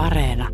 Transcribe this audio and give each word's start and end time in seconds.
Areena. 0.00 0.48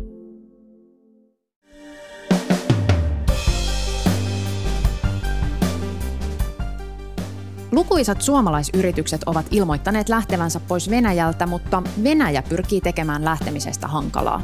Lukuisat 7.71 8.21
suomalaisyritykset 8.21 9.23
ovat 9.25 9.45
ilmoittaneet 9.51 10.09
lähtevänsä 10.09 10.59
pois 10.59 10.89
Venäjältä, 10.89 11.45
mutta 11.45 11.83
Venäjä 12.03 12.43
pyrkii 12.49 12.81
tekemään 12.81 13.25
lähtemisestä 13.25 13.87
hankalaa. 13.87 14.41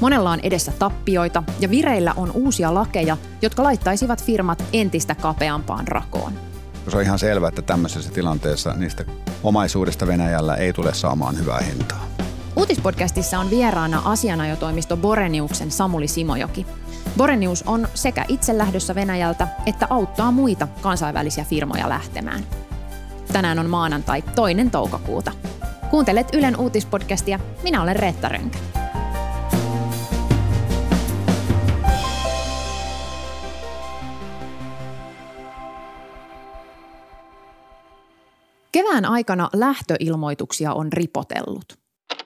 Monella 0.00 0.30
on 0.30 0.40
edessä 0.40 0.72
tappioita 0.78 1.42
ja 1.60 1.70
vireillä 1.70 2.12
on 2.16 2.30
uusia 2.34 2.74
lakeja, 2.74 3.16
jotka 3.42 3.62
laittaisivat 3.62 4.24
firmat 4.24 4.64
entistä 4.72 5.14
kapeampaan 5.14 5.88
rakoon. 5.88 6.32
Se 6.88 6.96
on 6.96 7.02
ihan 7.02 7.18
selvää, 7.18 7.48
että 7.48 7.62
tämmöisessä 7.62 8.10
tilanteessa 8.10 8.72
niistä 8.72 9.04
omaisuudesta 9.42 10.06
Venäjällä 10.06 10.54
ei 10.54 10.72
tule 10.72 10.94
saamaan 10.94 11.38
hyvää 11.38 11.60
hintaa. 11.60 12.06
Uutispodcastissa 12.62 13.38
on 13.38 13.50
vieraana 13.50 14.02
asianajotoimisto 14.04 14.96
Boreniuksen 14.96 15.70
Samuli 15.70 16.08
Simojoki. 16.08 16.66
Borenius 17.16 17.62
on 17.66 17.88
sekä 17.94 18.24
itse 18.28 18.58
lähdössä 18.58 18.94
Venäjältä 18.94 19.48
että 19.66 19.86
auttaa 19.90 20.30
muita 20.30 20.68
kansainvälisiä 20.80 21.44
firmoja 21.44 21.88
lähtemään. 21.88 22.42
Tänään 23.32 23.58
on 23.58 23.70
maanantai 23.70 24.22
toinen 24.22 24.70
toukokuuta. 24.70 25.32
Kuuntelet 25.90 26.34
Ylen 26.34 26.56
uutispodcastia. 26.56 27.38
Minä 27.62 27.82
olen 27.82 27.96
Reetta 27.96 28.28
Rönkä. 28.28 28.58
Kevään 38.72 39.04
aikana 39.04 39.48
lähtöilmoituksia 39.52 40.72
on 40.72 40.92
ripotellut. 40.92 41.81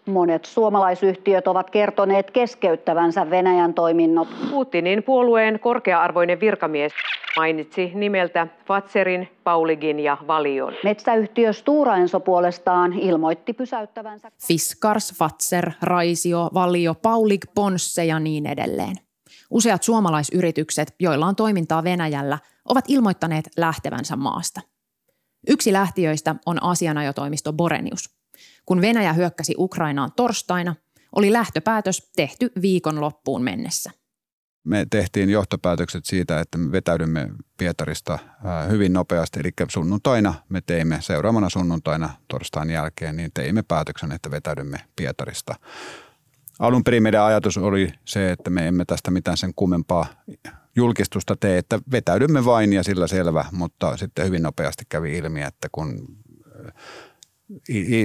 Monet 0.07 0.45
suomalaisyhtiöt 0.45 1.49
ovat 1.49 1.71
kertoneet 1.71 2.31
keskeyttävänsä 2.31 3.31
Venäjän 3.31 3.75
toiminnot. 3.75 4.29
Putinin 4.51 5.03
puolueen 5.03 5.61
korkea-arvoinen 5.61 6.41
virkamies 6.41 6.93
mainitsi 7.37 7.91
nimeltä 7.95 8.47
Fatserin, 8.67 9.29
Pauligin 9.45 10.01
ja 10.01 10.17
Valion. 10.27 10.73
Metsäyhtiö 10.85 11.53
Stura 11.53 11.97
Enso 11.97 12.21
puolestaan 12.21 12.93
ilmoitti 12.93 13.53
pysäyttävänsä. 13.53 14.31
Fiskars, 14.49 15.15
Fatser, 15.19 15.71
Raisio, 15.83 16.51
Valio, 16.55 16.95
Paulig, 16.95 17.45
Ponsse 17.55 18.05
ja 18.05 18.21
niin 18.21 18.47
edelleen. 18.47 18.97
Useat 19.51 19.83
suomalaisyritykset, 19.83 20.95
joilla 21.01 21.27
on 21.27 21.37
toimintaa 21.37 21.85
Venäjällä, 21.85 22.39
ovat 22.65 22.85
ilmoittaneet 22.89 23.45
lähtevänsä 23.57 24.17
maasta. 24.17 24.61
Yksi 25.49 25.73
lähtiöistä 25.73 26.35
on 26.47 26.63
asianajotoimisto 26.63 27.53
Borenius– 27.53 28.11
kun 28.67 28.81
Venäjä 28.81 29.13
hyökkäsi 29.13 29.55
Ukrainaan 29.59 30.13
torstaina, 30.17 30.75
oli 31.17 31.33
lähtöpäätös 31.33 32.11
tehty 32.17 32.53
viikon 32.63 33.01
loppuun 33.01 33.43
mennessä. 33.43 33.91
Me 34.65 34.87
tehtiin 34.91 35.31
johtopäätökset 35.31 36.05
siitä, 36.05 36.41
että 36.41 36.59
me 36.59 36.73
vetäydymme 36.73 37.29
Pietarista 37.57 38.19
hyvin 38.71 38.93
nopeasti. 38.93 39.41
Eli 39.41 39.51
sunnuntaina 39.69 40.35
me 40.49 40.61
teimme, 40.61 40.99
seuraavana 41.01 41.49
sunnuntaina 41.49 42.11
torstain 42.29 42.71
jälkeen, 42.71 43.17
niin 43.17 43.31
teimme 43.35 43.63
päätöksen, 43.69 44.13
että 44.13 44.31
vetäydymme 44.31 44.79
Pietarista. 44.97 45.55
Alun 46.59 46.85
perin 46.85 47.03
meidän 47.03 47.25
ajatus 47.25 47.59
oli 47.59 47.89
se, 48.05 48.31
että 48.31 48.51
me 48.51 48.69
emme 48.69 48.85
tästä 48.85 49.11
mitään 49.11 49.37
sen 49.37 49.53
kummempaa 49.57 50.07
julkistusta 50.77 51.37
tee, 51.37 51.59
että 51.59 51.81
vetäydymme 51.91 52.45
vain 52.45 52.73
ja 52.73 52.83
sillä 52.83 53.07
selvä, 53.07 53.45
mutta 53.53 53.97
sitten 53.97 54.27
hyvin 54.27 54.43
nopeasti 54.43 54.85
kävi 54.89 55.17
ilmi, 55.19 55.43
että 55.43 55.69
kun 55.73 56.19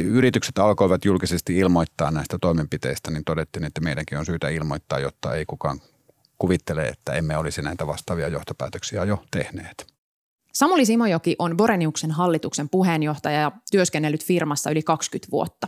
yritykset 0.04 0.58
alkoivat 0.58 1.06
julkisesti 1.06 1.58
ilmoittaa 1.58 2.12
näistä 2.12 2.38
toimenpiteistä, 2.42 3.12
niin 3.12 3.24
todettiin, 3.26 3.66
että 3.66 3.82
meidänkin 3.82 4.18
on 4.18 4.26
syytä 4.26 4.50
ilmoittaa, 4.50 5.00
jotta 5.00 5.36
ei 5.36 5.46
kukaan 5.46 5.82
kuvittele, 6.38 6.88
että 6.88 7.14
emme 7.14 7.38
olisi 7.38 7.62
näitä 7.62 7.88
vastaavia 7.88 8.28
johtopäätöksiä 8.28 9.04
jo 9.04 9.24
tehneet. 9.32 9.88
Samuli 10.54 10.86
Simojoki 10.86 11.36
on 11.40 11.58
Boreniuksen 11.58 12.12
hallituksen 12.12 12.70
puheenjohtaja 12.70 13.40
ja 13.40 13.52
työskennellyt 13.72 14.26
firmassa 14.26 14.72
yli 14.72 14.84
20 14.84 15.32
vuotta. 15.32 15.68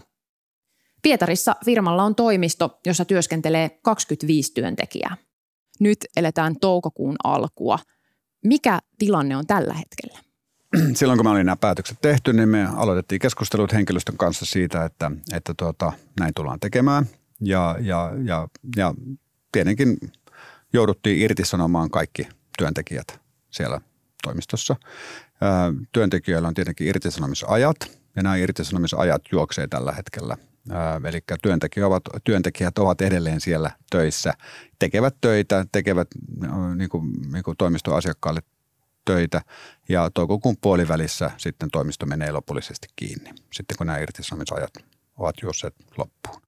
Pietarissa 1.02 1.56
firmalla 1.66 2.04
on 2.04 2.16
toimisto, 2.16 2.80
jossa 2.86 3.06
työskentelee 3.06 3.80
25 3.84 4.54
työntekijää. 4.54 5.18
Nyt 5.80 5.98
eletään 6.16 6.56
toukokuun 6.62 7.16
alkua. 7.24 7.80
Mikä 8.44 8.80
tilanne 9.00 9.38
on 9.38 9.48
tällä 9.48 9.74
hetkellä? 9.74 10.33
silloin 10.96 11.18
kun 11.18 11.26
me 11.26 11.30
olin 11.30 11.46
nämä 11.46 11.56
päätökset 11.56 11.98
tehty, 12.02 12.34
niin 12.34 12.50
me 12.50 12.68
aloitettiin 12.76 13.20
keskustelut 13.20 13.74
henkilöstön 13.74 14.18
kanssa 14.18 14.46
siitä, 14.46 14.86
että, 14.86 15.12
että 15.34 15.54
tuota, 15.58 15.92
näin 16.20 16.34
tullaan 16.34 16.60
tekemään. 16.60 17.06
Ja, 17.42 17.76
ja, 17.80 18.12
ja, 18.24 18.48
ja 18.76 18.94
tietenkin 19.52 19.98
jouduttiin 20.74 21.22
irtisanomaan 21.22 21.90
kaikki 21.90 22.28
työntekijät 22.58 23.20
siellä 23.50 23.82
toimistossa. 24.24 24.76
Työntekijöillä 25.92 26.48
on 26.48 26.54
tietenkin 26.54 26.88
irtisanomisajat 26.88 27.78
ja 28.16 28.24
nämä 28.24 28.36
irtisanomisajat 28.36 29.22
juoksee 29.32 29.68
tällä 29.68 29.92
hetkellä. 29.92 30.38
Eli 31.10 31.20
työntekijät 31.44 31.86
ovat, 31.88 32.04
työntekijät 32.24 32.78
ovat 32.78 33.02
edelleen 33.02 33.42
siellä 33.42 33.72
töissä, 33.92 34.34
tekevät 34.80 35.16
töitä, 35.22 35.66
tekevät 35.72 36.08
niin 36.76 36.90
kuin, 36.90 37.12
niin 37.34 37.44
kuin 37.44 37.58
toimistoasiakkaalle 37.58 38.42
töitä 39.06 39.42
ja 39.90 40.12
toukokuun 40.14 40.58
puolivälissä 40.62 41.32
sitten 41.38 41.70
toimisto 41.72 42.06
menee 42.06 42.32
lopullisesti 42.32 42.88
kiinni, 42.96 43.30
sitten 43.54 43.78
kun 43.78 43.88
nämä 43.88 44.00
irtisanomisajat 44.00 44.74
ovat 45.18 45.36
juosseet 45.42 45.76
loppuun. 45.98 46.42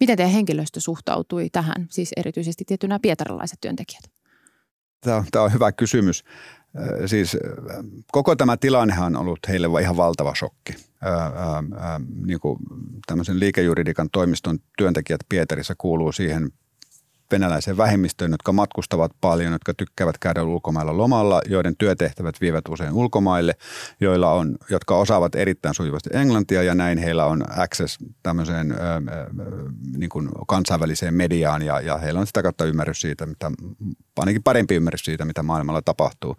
Miten 0.00 0.16
teidän 0.16 0.32
henkilöstö 0.32 0.80
suhtautui 0.80 1.50
tähän, 1.50 1.86
siis 1.90 2.10
erityisesti 2.16 2.64
tietty 2.64 2.88
nämä 2.88 2.98
pietarilaiset 3.02 3.60
työntekijät? 3.60 4.02
Tämä 5.00 5.16
on, 5.16 5.24
tämä 5.30 5.44
on 5.44 5.52
hyvä 5.52 5.72
kysymys. 5.72 6.24
Siis 7.06 7.36
koko 8.12 8.36
tämä 8.36 8.56
tilannehan 8.56 9.16
on 9.16 9.20
ollut 9.20 9.48
heille 9.48 9.80
ihan 9.80 9.96
valtava 9.96 10.34
shokki. 10.34 10.74
Ää, 11.02 11.12
ää, 11.14 12.00
niin 12.26 12.40
kuin 12.40 12.58
tämmöisen 13.06 13.40
liikejuridikan 13.40 14.08
toimiston 14.12 14.58
työntekijät 14.78 15.20
Pietarissa 15.28 15.74
kuuluu 15.78 16.12
siihen 16.12 16.50
venäläiseen 17.32 17.76
vähemmistöön, 17.76 18.30
jotka 18.30 18.52
matkustavat 18.52 19.12
paljon, 19.20 19.52
jotka 19.52 19.74
tykkäävät 19.74 20.18
käydä 20.18 20.42
ulkomailla 20.42 20.96
lomalla, 20.96 21.42
joiden 21.46 21.76
työtehtävät 21.76 22.40
vievät 22.40 22.68
usein 22.68 22.92
ulkomaille, 22.92 23.54
joilla 24.00 24.32
on, 24.32 24.56
jotka 24.70 24.96
osaavat 24.96 25.34
erittäin 25.34 25.74
sujuvasti 25.74 26.10
englantia 26.12 26.62
ja 26.62 26.74
näin 26.74 26.98
heillä 26.98 27.24
on 27.24 27.44
access 27.58 27.98
tämmöiseen 28.22 28.72
ö, 28.72 28.74
ö, 28.74 29.30
niin 29.96 30.10
kuin 30.10 30.28
kansainväliseen 30.48 31.14
mediaan 31.14 31.62
ja, 31.62 31.80
ja 31.80 31.98
heillä 31.98 32.20
on 32.20 32.26
sitä 32.26 32.42
kautta 32.42 32.64
ymmärrys 32.64 33.00
siitä, 33.00 33.26
mitä, 33.26 33.50
ainakin 34.16 34.42
parempi 34.42 34.74
ymmärrys 34.74 35.04
siitä, 35.04 35.24
mitä 35.24 35.42
maailmalla 35.42 35.82
tapahtuu. 35.82 36.36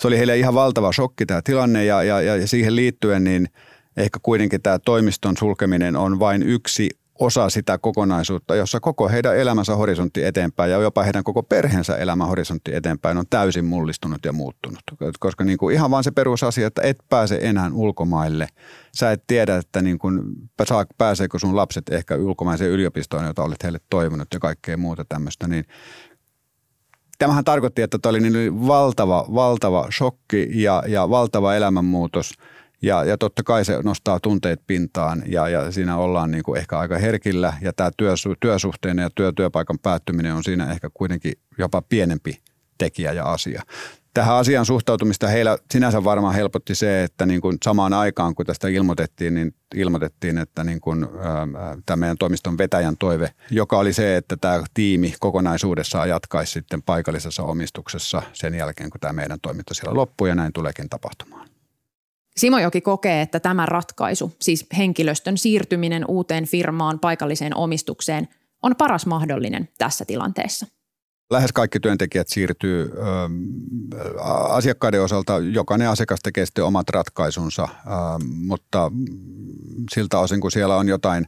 Se 0.00 0.08
oli 0.08 0.18
heille 0.18 0.38
ihan 0.38 0.54
valtava 0.54 0.92
shokki 0.92 1.26
tämä 1.26 1.42
tilanne 1.44 1.84
ja, 1.84 2.02
ja, 2.02 2.20
ja 2.20 2.46
siihen 2.46 2.76
liittyen 2.76 3.24
niin 3.24 3.48
ehkä 3.96 4.18
kuitenkin 4.22 4.62
tämä 4.62 4.78
toimiston 4.78 5.36
sulkeminen 5.36 5.96
on 5.96 6.18
vain 6.18 6.42
yksi 6.42 6.90
osa 7.18 7.50
sitä 7.50 7.78
kokonaisuutta, 7.78 8.54
jossa 8.54 8.80
koko 8.80 9.08
heidän 9.08 9.36
elämänsä 9.36 9.76
horisontti 9.76 10.24
eteenpäin 10.24 10.70
ja 10.70 10.78
jopa 10.78 11.02
heidän 11.02 11.24
koko 11.24 11.42
perheensä 11.42 11.96
elämän 11.96 12.28
horisontti 12.28 12.74
eteenpäin 12.74 13.18
on 13.18 13.24
täysin 13.30 13.64
mullistunut 13.64 14.24
ja 14.24 14.32
muuttunut. 14.32 14.80
Koska 15.20 15.44
niin 15.44 15.58
kuin 15.58 15.74
ihan 15.74 15.90
vaan 15.90 16.04
se 16.04 16.10
perusasia, 16.10 16.66
että 16.66 16.82
et 16.82 16.98
pääse 17.08 17.38
enää 17.42 17.70
ulkomaille. 17.74 18.48
Sä 18.96 19.12
et 19.12 19.22
tiedä, 19.26 19.56
että 19.56 19.82
niin 19.82 19.98
kuin, 19.98 20.22
pääseekö 20.98 21.38
sun 21.38 21.56
lapset 21.56 21.88
ehkä 21.88 22.16
ulkomaiseen 22.16 22.70
yliopistoon, 22.70 23.26
jota 23.26 23.42
olet 23.42 23.62
heille 23.62 23.80
toivonut 23.90 24.28
ja 24.34 24.40
kaikkea 24.40 24.76
muuta 24.76 25.04
tämmöistä, 25.08 25.48
niin 25.48 25.64
Tämähän 27.18 27.44
tarkoitti, 27.44 27.82
että 27.82 27.98
tämä 27.98 28.10
oli 28.10 28.20
niin 28.20 28.66
valtava, 28.66 29.26
valtava 29.34 29.88
shokki 29.96 30.48
ja, 30.50 30.82
ja 30.86 31.10
valtava 31.10 31.54
elämänmuutos– 31.54 32.32
ja, 32.86 33.04
ja 33.04 33.18
totta 33.18 33.42
kai 33.42 33.64
se 33.64 33.78
nostaa 33.84 34.20
tunteet 34.20 34.60
pintaan 34.66 35.22
ja, 35.26 35.48
ja 35.48 35.72
siinä 35.72 35.96
ollaan 35.96 36.30
niin 36.30 36.42
kuin 36.42 36.58
ehkä 36.58 36.78
aika 36.78 36.98
herkillä 36.98 37.52
ja 37.60 37.72
tämä 37.72 37.90
työsu, 37.96 38.34
työsuhteen 38.40 38.98
ja 38.98 39.10
työ, 39.14 39.32
työpaikan 39.36 39.78
päättyminen 39.78 40.34
on 40.34 40.44
siinä 40.44 40.72
ehkä 40.72 40.90
kuitenkin 40.94 41.32
jopa 41.58 41.82
pienempi 41.82 42.40
tekijä 42.78 43.12
ja 43.12 43.24
asia. 43.24 43.62
Tähän 44.14 44.36
asian 44.36 44.66
suhtautumista 44.66 45.28
heillä 45.28 45.58
sinänsä 45.70 46.04
varmaan 46.04 46.34
helpotti 46.34 46.74
se, 46.74 47.04
että 47.04 47.26
niin 47.26 47.40
kuin 47.40 47.58
samaan 47.64 47.92
aikaan 47.92 48.34
kun 48.34 48.46
tästä 48.46 48.68
ilmoitettiin, 48.68 49.34
niin 49.34 49.54
ilmoitettiin, 49.74 50.38
että 50.38 50.64
niin 50.64 50.80
kuin, 50.80 51.04
ää, 51.04 51.76
tämä 51.86 51.96
meidän 51.96 52.18
toimiston 52.18 52.58
vetäjän 52.58 52.96
toive, 52.96 53.30
joka 53.50 53.78
oli 53.78 53.92
se, 53.92 54.16
että 54.16 54.36
tämä 54.36 54.64
tiimi 54.74 55.14
kokonaisuudessaan 55.20 56.08
jatkaisi 56.08 56.52
sitten 56.52 56.82
paikallisessa 56.82 57.42
omistuksessa 57.42 58.22
sen 58.32 58.54
jälkeen, 58.54 58.90
kun 58.90 59.00
tämä 59.00 59.12
meidän 59.12 59.38
toiminta 59.42 59.74
siellä 59.74 59.94
loppuu 59.94 60.26
ja 60.26 60.34
näin 60.34 60.52
tuleekin 60.52 60.88
tapahtumaan. 60.88 61.55
Simojoki 62.38 62.80
kokee, 62.80 63.22
että 63.22 63.40
tämä 63.40 63.66
ratkaisu, 63.66 64.36
siis 64.40 64.66
henkilöstön 64.76 65.38
siirtyminen 65.38 66.04
uuteen 66.08 66.46
firmaan 66.46 66.98
paikalliseen 66.98 67.56
omistukseen, 67.56 68.28
on 68.62 68.76
paras 68.76 69.06
mahdollinen 69.06 69.68
tässä 69.78 70.04
tilanteessa. 70.04 70.66
Lähes 71.30 71.52
kaikki 71.52 71.80
työntekijät 71.80 72.28
siirtyy 72.28 72.82
ö, 72.82 72.98
asiakkaiden 74.48 75.02
osalta. 75.02 75.38
Jokainen 75.38 75.88
asiakas 75.88 76.20
tekee 76.22 76.46
sitten 76.46 76.64
omat 76.64 76.88
ratkaisunsa, 76.88 77.62
ö, 77.62 77.88
mutta 78.24 78.92
siltä 79.94 80.18
osin 80.18 80.40
kun 80.40 80.50
siellä 80.50 80.76
on 80.76 80.88
jotain 80.88 81.26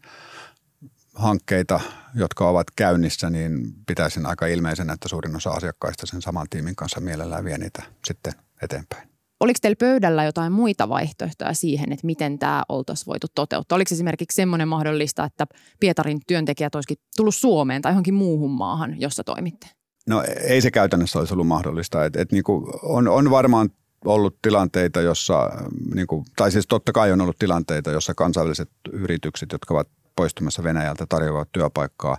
hankkeita 1.15 1.81
jotka 2.15 2.49
ovat 2.49 2.67
käynnissä, 2.77 3.31
niin 3.31 3.75
pitäisin 3.87 4.27
aika 4.27 4.47
ilmeisenä, 4.47 4.93
että 4.93 5.09
suurin 5.09 5.37
osa 5.37 5.51
asiakkaista 5.51 6.07
sen 6.07 6.23
saman 6.23 6.47
tiimin 6.51 6.77
kanssa 6.77 7.01
mielellään 7.01 7.45
vie 7.45 7.59
niitä 7.59 7.83
sitten 8.05 8.33
eteenpäin. 8.63 9.09
Oliko 9.41 9.59
teillä 9.63 9.77
pöydällä 9.81 10.25
jotain 10.25 10.53
muita 10.53 10.89
vaihtoehtoja 10.89 11.55
siihen, 11.55 11.93
että 11.93 12.07
miten 12.07 12.39
tämä 12.39 12.63
oltaisiin 12.69 13.07
voitu 13.07 13.27
toteuttaa? 13.35 13.77
Oliko 13.77 13.89
esimerkiksi 13.93 14.37
semmoinen 14.37 14.69
mahdollista, 14.69 15.25
että 15.25 15.47
Pietarin 15.81 16.21
työntekijät 16.27 16.75
olisikin 16.75 16.97
tullut 17.17 17.35
Suomeen 17.35 17.83
tai 17.83 17.93
johonkin 17.93 18.15
muuhun 18.15 18.51
maahan, 18.51 19.01
jossa 19.01 19.25
toimitte? 19.25 19.67
No 20.09 20.25
ei 20.45 20.61
se 20.61 20.71
käytännössä 20.71 21.19
olisi 21.19 21.35
ollut 21.35 21.47
mahdollista. 21.47 22.05
Et, 22.05 22.17
et 22.17 22.33
niinku 22.33 22.71
on, 22.83 23.09
on 23.09 23.31
varmaan 23.31 23.71
ollut 24.05 24.39
tilanteita, 24.43 25.01
jossa, 25.01 25.51
niinku, 25.95 26.25
tai 26.37 26.53
siis 26.53 26.67
totta 26.67 26.93
kai 26.93 27.13
on 27.13 27.21
ollut 27.21 27.39
tilanteita, 27.39 27.91
jossa 27.91 28.15
kansainväliset 28.15 28.71
yritykset, 28.93 29.53
jotka 29.53 29.75
ovat 29.75 29.89
poistumassa 30.17 30.63
Venäjältä, 30.65 31.07
tarjoavat 31.09 31.49
työpaikkaa 31.53 32.17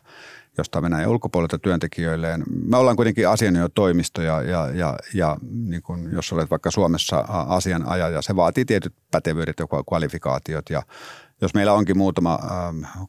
jostain 0.60 0.84
Venäjän 0.84 1.10
ulkopuolelta 1.10 1.60
työntekijöilleen. 1.60 2.44
Me 2.66 2.78
ollaan 2.78 2.96
kuitenkin 2.96 3.30
asianajotoimisto 3.30 4.22
ja, 4.22 4.42
ja, 4.42 4.70
ja, 4.74 4.98
ja 5.14 5.38
niin 5.52 5.82
kun, 5.82 6.12
jos 6.12 6.34
olet 6.34 6.50
vaikka 6.50 6.72
Suomessa 6.72 7.26
asianajaja, 7.28 8.22
se 8.22 8.36
vaatii 8.36 8.66
tietyt 8.66 8.94
pätevyydet 9.12 9.60
ja 9.60 9.68
kvalifikaatiot 9.90 10.70
ja 10.70 10.84
jos 11.42 11.54
meillä 11.54 11.74
onkin 11.74 11.98
muutama 11.98 12.40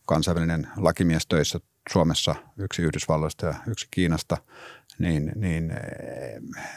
kansainvälinen 0.04 0.68
lakimies 0.76 1.26
töissä 1.26 1.60
Suomessa, 1.92 2.34
yksi 2.58 2.82
Yhdysvalloista 2.82 3.46
ja 3.46 3.54
yksi 3.66 3.88
Kiinasta, 3.90 4.36
niin, 5.00 5.32
niin 5.34 5.70
eh, 5.70 5.78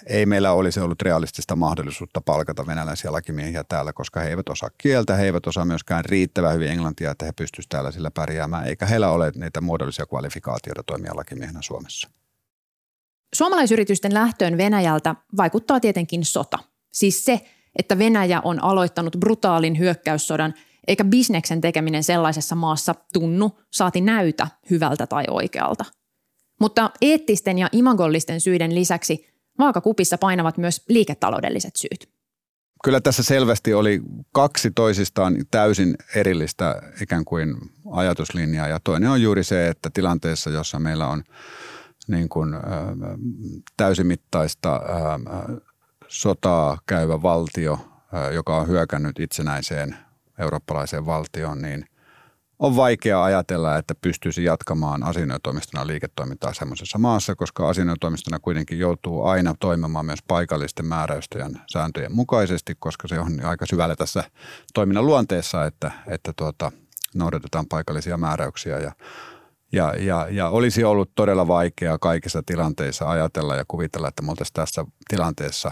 ei 0.06 0.26
meillä 0.26 0.52
olisi 0.52 0.80
ollut 0.80 1.02
realistista 1.02 1.56
mahdollisuutta 1.56 2.22
palkata 2.22 2.68
venäläisiä 2.68 3.12
lakimiehiä 3.12 3.64
täällä, 3.64 3.94
koska 3.94 4.20
he 4.20 4.30
eivät 4.30 4.50
osaa 4.50 4.70
kieltä, 4.78 5.16
he 5.16 5.26
eivät 5.26 5.48
osaa 5.48 5.66
myöskään 5.66 6.06
riittävän 6.06 6.54
hyvin 6.54 6.68
englantia, 6.68 7.12
että 7.12 7.26
he 7.26 7.32
pystyisivät 7.32 7.70
täällä 7.70 7.92
sillä 7.92 8.12
pärjäämään, 8.12 8.68
eikä 8.68 8.86
heillä 8.86 9.10
ole 9.10 9.32
niitä 9.36 9.62
muodollisia 9.62 10.06
kvalifikaatioita 10.06 10.84
toimia 10.84 11.16
lakimiehenä 11.16 11.62
Suomessa. 11.62 12.10
Suomalaisyritysten 13.34 14.14
lähtöön 14.14 14.58
Venäjältä 14.58 15.16
vaikuttaa 15.38 15.80
tietenkin 15.80 16.26
sota. 16.26 16.60
Siis 16.94 17.26
se, 17.26 17.42
että 17.80 17.98
Venäjä 17.98 18.42
on 18.44 18.64
aloittanut 18.64 19.18
brutaalin 19.20 19.80
hyökkäyssodan– 19.80 20.54
eikä 20.88 21.04
bisneksen 21.04 21.62
tekeminen 21.62 22.04
sellaisessa 22.04 22.56
maassa 22.56 22.96
tunnu, 23.14 23.60
saati 23.72 24.02
näytä 24.02 24.48
hyvältä 24.70 25.08
tai 25.08 25.24
oikealta. 25.30 25.86
Mutta 26.64 26.92
eettisten 27.02 27.60
ja 27.60 27.70
imagollisten 27.72 28.42
syiden 28.42 28.76
lisäksi 28.76 29.28
vaakakupissa 29.60 30.18
painavat 30.18 30.58
myös 30.58 30.84
liiketaloudelliset 30.90 31.76
syyt. 31.76 32.10
Kyllä 32.84 33.02
tässä 33.02 33.24
selvästi 33.24 33.74
oli 33.74 34.02
kaksi 34.32 34.72
toisistaan 34.72 35.36
täysin 35.52 35.96
erillistä 36.16 36.82
ikään 37.02 37.26
kuin 37.26 37.56
ajatuslinjaa 37.92 38.68
ja 38.68 38.80
toinen 38.84 39.10
on 39.10 39.22
juuri 39.22 39.44
se, 39.44 39.68
että 39.68 39.90
tilanteessa, 39.94 40.50
jossa 40.50 40.80
meillä 40.80 41.08
on 41.08 41.24
niin 42.08 42.30
kuin, 42.30 42.50
täysimittaista 43.78 44.82
sotaa 46.08 46.78
käyvä 46.86 47.22
valtio, 47.22 47.80
joka 48.34 48.58
on 48.58 48.68
hyökännyt 48.68 49.20
itsenäiseen 49.20 49.96
eurooppalaiseen 50.40 51.06
valtioon, 51.06 51.62
niin 51.62 51.86
on 52.60 52.76
vaikea 52.76 53.24
ajatella, 53.24 53.78
että 53.78 53.96
pystyisi 54.02 54.44
jatkamaan 54.44 55.04
asianajotoimistona 55.04 55.88
liiketoimintaa 55.88 56.54
semmoisessa 56.54 56.98
maassa, 56.98 57.36
koska 57.36 57.70
asianajotoimistona 57.70 58.40
kuitenkin 58.40 58.80
joutuu 58.80 59.24
aina 59.26 59.56
toimimaan 59.60 60.06
myös 60.06 60.20
paikallisten 60.28 60.86
määräysten 60.86 61.62
sääntöjen 61.72 62.16
mukaisesti, 62.16 62.76
koska 62.80 63.08
se 63.08 63.20
on 63.20 63.46
aika 63.46 63.66
syvällä 63.66 63.96
tässä 63.96 64.24
toiminnan 64.74 65.06
luonteessa, 65.06 65.66
että, 65.66 65.92
että 66.08 66.34
tuota, 66.36 66.72
noudatetaan 67.16 67.66
paikallisia 67.70 68.18
määräyksiä. 68.18 68.80
Ja 68.80 68.92
ja, 69.72 69.94
ja, 70.00 70.28
ja 70.32 70.50
olisi 70.50 70.84
ollut 70.84 71.12
todella 71.16 71.48
vaikeaa 71.48 71.98
kaikissa 71.98 72.44
tilanteissa 72.46 73.10
ajatella 73.10 73.56
ja 73.56 73.66
kuvitella, 73.68 74.08
että 74.08 74.22
me 74.22 74.30
oltaisiin 74.30 74.54
tässä 74.54 74.86
tilanteessa 75.08 75.72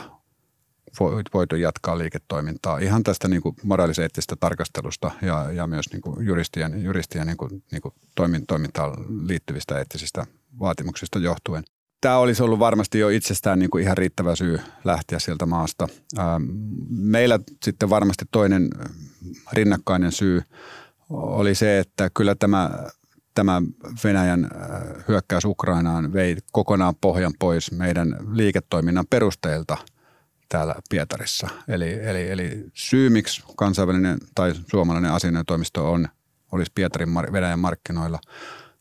voitu 1.33 1.55
jatkaa 1.55 1.97
liiketoimintaa 1.97 2.77
ihan 2.77 3.03
tästä 3.03 3.27
niin 3.27 3.41
moraaliseettisestä 3.63 4.35
tarkastelusta 4.39 5.11
ja, 5.21 5.51
ja 5.51 5.67
myös 5.67 5.85
niin 5.91 6.01
kuin 6.01 6.25
juristien, 6.25 6.83
juristien 6.83 7.27
niin 7.27 7.37
kuin, 7.37 7.63
niin 7.71 7.81
kuin 7.81 7.93
toimintaan 8.47 8.93
liittyvistä 9.27 9.77
eettisistä 9.77 10.25
vaatimuksista 10.59 11.19
johtuen. 11.19 11.63
Tämä 12.01 12.17
olisi 12.17 12.43
ollut 12.43 12.59
varmasti 12.59 12.99
jo 12.99 13.09
itsestään 13.09 13.59
niin 13.59 13.69
kuin 13.69 13.83
ihan 13.83 13.97
riittävä 13.97 14.35
syy 14.35 14.59
lähteä 14.83 15.19
sieltä 15.19 15.45
maasta. 15.45 15.87
Ähm, 16.19 16.43
meillä 16.89 17.39
sitten 17.63 17.89
varmasti 17.89 18.25
toinen 18.31 18.69
rinnakkainen 19.53 20.11
syy 20.11 20.41
oli 21.09 21.55
se, 21.55 21.79
että 21.79 22.09
kyllä 22.13 22.35
tämä 22.35 22.69
tämä 23.35 23.61
Venäjän 24.03 24.45
äh, 24.45 25.05
hyökkäys 25.07 25.45
Ukrainaan 25.45 26.13
vei 26.13 26.37
kokonaan 26.51 26.95
pohjan 27.01 27.33
pois 27.39 27.71
meidän 27.71 28.15
liiketoiminnan 28.33 29.05
perusteilta– 29.09 29.77
täällä 30.51 30.75
Pietarissa. 30.89 31.47
Eli, 31.67 31.99
eli, 32.03 32.29
eli 32.29 32.65
syy, 32.73 33.09
miksi 33.09 33.43
kansainvälinen 33.55 34.17
tai 34.35 34.53
suomalainen 34.71 35.11
asianajotoimisto 35.11 35.91
on, 35.91 36.07
olisi 36.51 36.71
Pietarin 36.75 37.13
Venäjän 37.13 37.59
markkinoilla, 37.59 38.19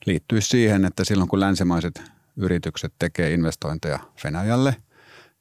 liittyy 0.07 0.41
siihen, 0.41 0.85
että 0.85 1.05
silloin 1.05 1.29
kun 1.29 1.41
länsimaiset 1.41 2.03
yritykset 2.37 2.93
tekee 2.99 3.33
investointeja 3.33 3.99
Venäjälle, 4.25 4.77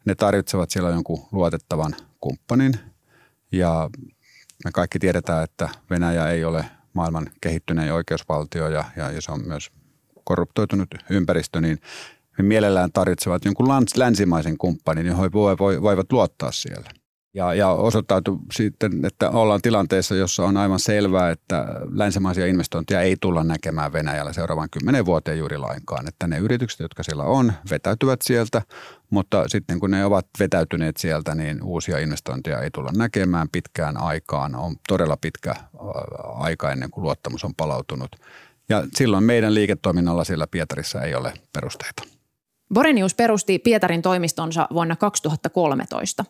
ne 0.06 0.16
tarvitsevat 0.16 0.70
siellä 0.70 0.90
jonkun 0.90 1.28
luotettavan 1.32 1.96
kumppanin 2.22 2.74
ja 3.52 3.90
me 4.66 4.72
kaikki 4.74 5.00
tiedetään, 5.00 5.44
että 5.44 5.70
Venäjä 5.90 6.30
ei 6.30 6.46
ole 6.46 6.66
maailman 6.94 7.28
kehittynein 7.42 7.94
oikeusvaltio 7.94 8.68
ja, 8.70 8.86
ja, 8.96 9.12
ja 9.12 9.22
se 9.22 9.32
on 9.32 9.48
myös 9.48 9.72
korruptoitunut 10.24 10.90
ympäristö, 11.10 11.62
niin 11.62 11.80
he 12.40 12.44
mielellään 12.44 12.92
tarvitsevat 12.92 13.46
jonkun 13.46 13.68
länsimaisen 13.96 14.58
kumppanin, 14.58 15.06
johon 15.06 15.24
he 15.24 15.32
voivat 15.82 16.12
luottaa 16.12 16.52
siellä. 16.52 16.90
Ja, 17.34 17.54
ja 17.54 17.70
osoittautui 17.70 18.40
sitten, 18.54 19.06
että 19.06 19.30
ollaan 19.30 19.62
tilanteessa, 19.62 20.16
jossa 20.16 20.44
on 20.44 20.58
aivan 20.58 20.80
selvää, 20.80 21.32
että 21.32 21.66
länsimaisia 21.92 22.46
investointeja 22.46 23.02
ei 23.02 23.16
tulla 23.22 23.44
näkemään 23.44 23.94
Venäjällä 23.94 24.34
seuraavan 24.34 24.70
kymmenen 24.70 25.06
vuoteen 25.06 25.38
juuri 25.38 25.58
lainkaan. 25.58 26.08
Että 26.08 26.28
ne 26.28 26.38
yritykset, 26.38 26.80
jotka 26.80 27.04
siellä 27.04 27.24
on, 27.24 27.54
vetäytyvät 27.72 28.22
sieltä, 28.22 28.62
mutta 29.10 29.44
sitten 29.48 29.80
kun 29.80 29.92
ne 29.92 30.06
ovat 30.06 30.26
vetäytyneet 30.40 30.98
sieltä, 30.98 31.36
niin 31.36 31.64
uusia 31.64 32.00
investointeja 32.00 32.62
ei 32.62 32.72
tulla 32.72 32.92
näkemään 32.98 33.50
pitkään 33.52 33.98
aikaan. 33.98 34.56
On 34.56 34.76
todella 34.88 35.18
pitkä 35.22 35.56
aika 36.24 36.72
ennen 36.72 36.92
kuin 36.92 37.04
luottamus 37.04 37.44
on 37.44 37.56
palautunut. 37.58 38.16
Ja 38.70 38.84
silloin 38.96 39.24
meidän 39.24 39.54
liiketoiminnalla 39.54 40.24
siellä 40.24 40.48
Pietarissa 40.52 41.02
ei 41.02 41.16
ole 41.16 41.34
perusteita. 41.54 42.19
Borenius 42.74 43.16
perusti 43.16 43.60
Pietarin 43.60 44.02
toimistonsa 44.02 44.68
vuonna 44.74 44.96
2013. 44.96 46.26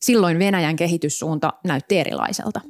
Silloin 0.00 0.38
Venäjän 0.38 0.76
kehityssuunta 0.76 1.52
näytti 1.64 1.98
erilaiselta. 1.98 2.60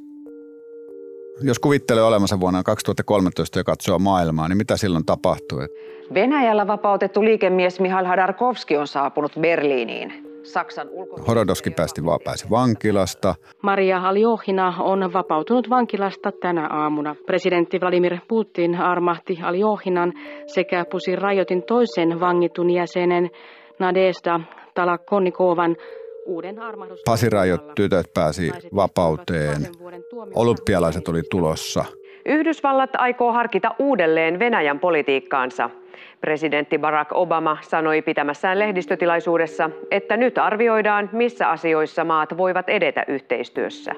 Jos 1.41 1.59
kuvittelee 1.59 2.03
olemassa 2.03 2.39
vuonna 2.39 2.63
2013 2.63 3.59
ja 3.59 3.63
katsoo 3.63 3.99
maailmaa, 3.99 4.47
niin 4.47 4.57
mitä 4.57 4.77
silloin 4.77 5.05
tapahtui? 5.05 5.67
Venäjällä 6.13 6.67
vapautettu 6.67 7.23
liikemies 7.23 7.79
Mihail 7.79 8.05
Hadarkovski 8.05 8.77
on 8.77 8.87
saapunut 8.87 9.31
Berliiniin. 9.41 10.22
Saksan 10.43 10.89
ulko... 10.89 11.17
Horodoski 11.27 11.71
päästi 11.71 12.05
vaan 12.05 12.19
pääsi 12.23 12.49
vankilasta. 12.49 13.35
Maria 13.61 13.97
Aljohina 13.97 14.75
on 14.79 15.13
vapautunut 15.13 15.69
vankilasta 15.69 16.31
tänä 16.31 16.67
aamuna. 16.67 17.15
Presidentti 17.25 17.81
Vladimir 17.81 18.17
Putin 18.27 18.75
armahti 18.75 19.37
Aljohinan 19.43 20.13
sekä 20.45 20.85
Pusin 20.91 21.17
rajoitin 21.17 21.63
toisen 21.63 22.19
vangitun 22.19 22.69
jäsenen 22.69 23.29
Nadesta 23.79 24.39
Talakonnikovan 24.73 25.75
uuden 26.25 26.59
armahdus... 26.59 27.01
Pasirajot 27.05 27.75
tytöt 27.75 28.05
pääsi 28.13 28.51
vapauteen. 28.75 29.67
Olympialaiset 30.35 31.07
oli 31.07 31.21
tulossa. 31.31 31.85
Yhdysvallat 32.25 32.89
aikoo 32.93 33.31
harkita 33.31 33.75
uudelleen 33.79 34.39
Venäjän 34.39 34.79
politiikkaansa– 34.79 35.69
Presidentti 36.21 36.77
Barack 36.77 37.11
Obama 37.13 37.57
sanoi 37.61 38.01
pitämässään 38.01 38.59
lehdistötilaisuudessa, 38.59 39.69
että 39.91 40.17
nyt 40.17 40.37
arvioidaan, 40.37 41.09
missä 41.13 41.49
asioissa 41.49 42.03
maat 42.03 42.37
voivat 42.37 42.69
edetä 42.69 43.05
yhteistyössä. 43.07 43.91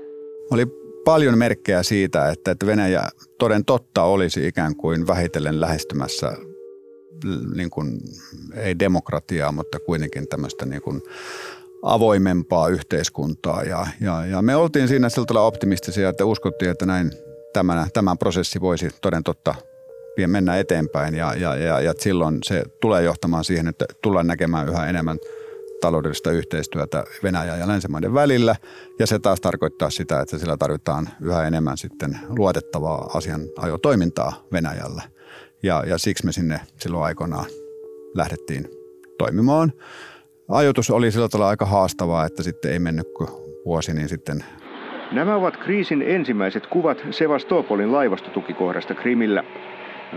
Oli 0.52 0.66
paljon 1.06 1.38
merkkejä 1.38 1.84
siitä, 1.84 2.30
että 2.30 2.56
Venäjä 2.66 3.02
toden 3.40 3.66
totta 3.66 4.04
olisi 4.04 4.48
ikään 4.48 4.76
kuin 4.76 5.08
vähitellen 5.08 5.62
lähestymässä 5.62 6.34
niin 7.56 7.70
kuin, 7.70 7.98
ei 8.56 8.80
demokratiaa, 8.80 9.52
mutta 9.52 9.80
kuitenkin 9.80 10.28
tämmöistä 10.28 10.66
niin 10.66 10.82
kuin 10.82 11.02
avoimempaa 11.84 12.68
yhteiskuntaa. 12.68 13.64
Ja, 13.64 13.88
ja, 14.02 14.26
ja 14.26 14.42
me 14.42 14.56
oltiin 14.56 14.88
siinä 14.88 15.10
sillä 15.10 15.42
optimistisia, 15.42 16.10
että 16.10 16.26
uskottiin, 16.26 16.72
että 16.72 16.86
näin 16.86 17.12
tämän, 17.56 17.88
tämän 17.94 18.18
prosessi 18.18 18.62
voisi 18.62 18.90
toden 19.02 19.24
totta 19.24 19.56
mennä 20.28 20.58
eteenpäin 20.58 21.16
ja, 21.16 21.34
ja, 21.34 21.56
ja, 21.56 21.82
ja 21.82 21.94
silloin 21.98 22.38
se 22.44 22.64
tulee 22.82 23.04
johtamaan 23.04 23.44
siihen, 23.44 23.68
että 23.68 23.86
tullaan 24.02 24.28
näkemään 24.28 24.70
yhä 24.70 24.86
enemmän 24.86 25.18
taloudellista 25.82 26.32
yhteistyötä 26.32 27.04
Venäjän 27.24 27.60
ja 27.60 27.68
länsimaiden 27.68 28.14
välillä. 28.14 28.56
Ja 29.00 29.08
se 29.08 29.20
taas 29.20 29.42
tarkoittaa 29.42 29.90
sitä, 29.90 30.20
että 30.20 30.38
sillä 30.38 30.58
tarvitaan 30.58 31.10
yhä 31.22 31.48
enemmän 31.48 31.78
sitten 31.78 32.20
luotettavaa 32.30 33.10
asianajotoimintaa 33.14 34.46
Venäjällä. 34.52 35.02
Ja, 35.64 35.84
ja 35.88 35.98
siksi 35.98 36.26
me 36.26 36.32
sinne 36.32 36.60
silloin 36.80 37.04
aikoinaan 37.04 37.46
lähdettiin 38.16 38.70
toimimaan. 39.18 39.74
Ajoitus 40.50 40.90
oli 40.90 41.12
sillä 41.12 41.30
tavalla 41.30 41.50
aika 41.50 41.66
haastavaa, 41.66 42.26
että 42.26 42.44
sitten 42.44 42.72
ei 42.72 42.80
mennyt 42.80 43.08
kuin 43.18 43.30
vuosi, 43.66 43.94
niin 43.94 44.10
sitten 44.10 44.44
Nämä 45.16 45.36
ovat 45.36 45.58
kriisin 45.58 46.02
ensimmäiset 46.02 46.68
kuvat 46.68 46.98
Sevastopolin 47.12 47.92
laivastotukikohdasta 47.92 48.96
Krimillä. 48.96 49.44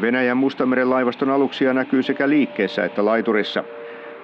Venäjän 0.00 0.36
Mustameren 0.36 0.90
laivaston 0.90 1.30
aluksia 1.30 1.72
näkyy 1.74 2.02
sekä 2.02 2.28
liikkeessä 2.28 2.84
että 2.84 3.04
laiturissa. 3.04 3.64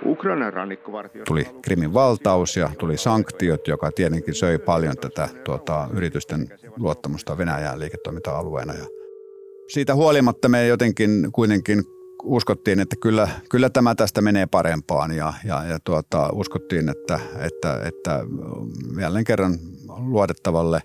Ukrainan 0.05 0.53
rannikkovartio... 0.53 1.25
Tuli 1.25 1.47
Krimin 1.63 1.95
valtaus 1.95 2.57
ja 2.57 2.71
tuli 2.79 2.97
sanktiot, 2.97 3.69
joka 3.69 3.91
tietenkin 3.93 4.35
söi 4.35 4.59
paljon 4.59 4.97
tätä 4.97 5.29
tuota, 5.45 5.89
yritysten 5.93 6.47
luottamusta 6.77 7.39
Venäjään 7.39 7.81
liiketoiminta-alueena. 7.81 8.73
Ja 8.73 8.87
siitä 9.69 9.95
huolimatta 9.95 10.49
me 10.49 10.67
jotenkin 10.67 11.29
kuitenkin 11.33 11.85
uskottiin, 12.25 12.81
että 12.81 12.97
kyllä, 13.01 13.29
kyllä 13.51 13.71
tämä 13.71 13.95
tästä 13.95 14.21
menee 14.21 14.47
parempaan 14.47 15.17
ja, 15.17 15.33
ja, 15.45 15.65
ja 15.65 15.79
tuota, 15.85 16.29
uskottiin, 16.33 16.89
että, 16.89 17.21
että, 17.41 17.81
että 17.85 18.25
jälleen 19.01 19.25
kerran 19.25 19.59
luotettavalle 19.99 20.83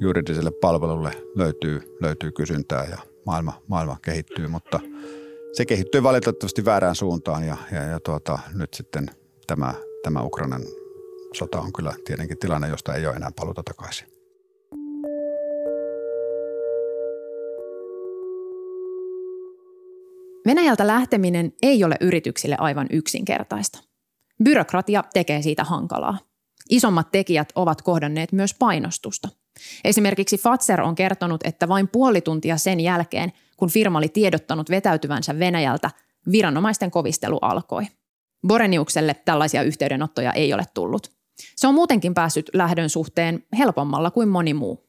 juridiselle 0.00 0.50
palvelulle 0.50 1.10
löytyy, 1.34 1.96
löytyy 2.00 2.32
kysyntää 2.32 2.84
ja 2.84 2.98
maailma, 3.26 3.62
maailma 3.66 3.96
kehittyy, 4.02 4.48
mutta 4.48 4.80
se 5.52 5.66
kehittyy 5.66 6.02
valitettavasti 6.02 6.64
väärään 6.64 6.94
suuntaan 6.94 7.46
ja, 7.46 7.56
ja, 7.72 7.82
ja 7.82 8.00
tuota, 8.00 8.38
nyt 8.54 8.74
sitten 8.74 9.10
tämä, 9.46 9.74
tämä 10.02 10.22
Ukrainan 10.22 10.62
sota 11.34 11.60
on 11.60 11.72
kyllä 11.72 11.94
tietenkin 12.04 12.38
tilanne, 12.38 12.68
josta 12.68 12.94
ei 12.94 13.06
ole 13.06 13.16
enää 13.16 13.30
paluta 13.36 13.62
takaisin. 13.62 14.08
Venäjältä 20.46 20.86
lähteminen 20.86 21.52
ei 21.62 21.84
ole 21.84 21.96
yrityksille 22.00 22.56
aivan 22.58 22.86
yksinkertaista. 22.90 23.78
Byrokratia 24.44 25.04
tekee 25.14 25.42
siitä 25.42 25.64
hankalaa. 25.64 26.18
Isommat 26.70 27.10
tekijät 27.10 27.52
ovat 27.54 27.82
kohdanneet 27.82 28.32
myös 28.32 28.54
painostusta. 28.54 29.28
Esimerkiksi 29.84 30.38
Fatser 30.38 30.80
on 30.80 30.94
kertonut, 30.94 31.40
että 31.44 31.68
vain 31.68 31.88
puoli 31.88 32.20
tuntia 32.20 32.56
sen 32.56 32.80
jälkeen, 32.80 33.32
kun 33.56 33.70
firma 33.70 33.98
oli 33.98 34.08
tiedottanut 34.08 34.70
vetäytyvänsä 34.70 35.38
Venäjältä, 35.38 35.90
viranomaisten 36.32 36.90
kovistelu 36.90 37.38
alkoi. 37.42 37.86
Boreniukselle 38.46 39.14
tällaisia 39.24 39.62
yhteydenottoja 39.62 40.32
ei 40.32 40.54
ole 40.54 40.64
tullut. 40.74 41.10
Se 41.56 41.66
on 41.66 41.74
muutenkin 41.74 42.14
päässyt 42.14 42.50
lähdön 42.52 42.90
suhteen 42.90 43.44
helpommalla 43.58 44.10
kuin 44.10 44.28
moni 44.28 44.54
muu 44.54 44.85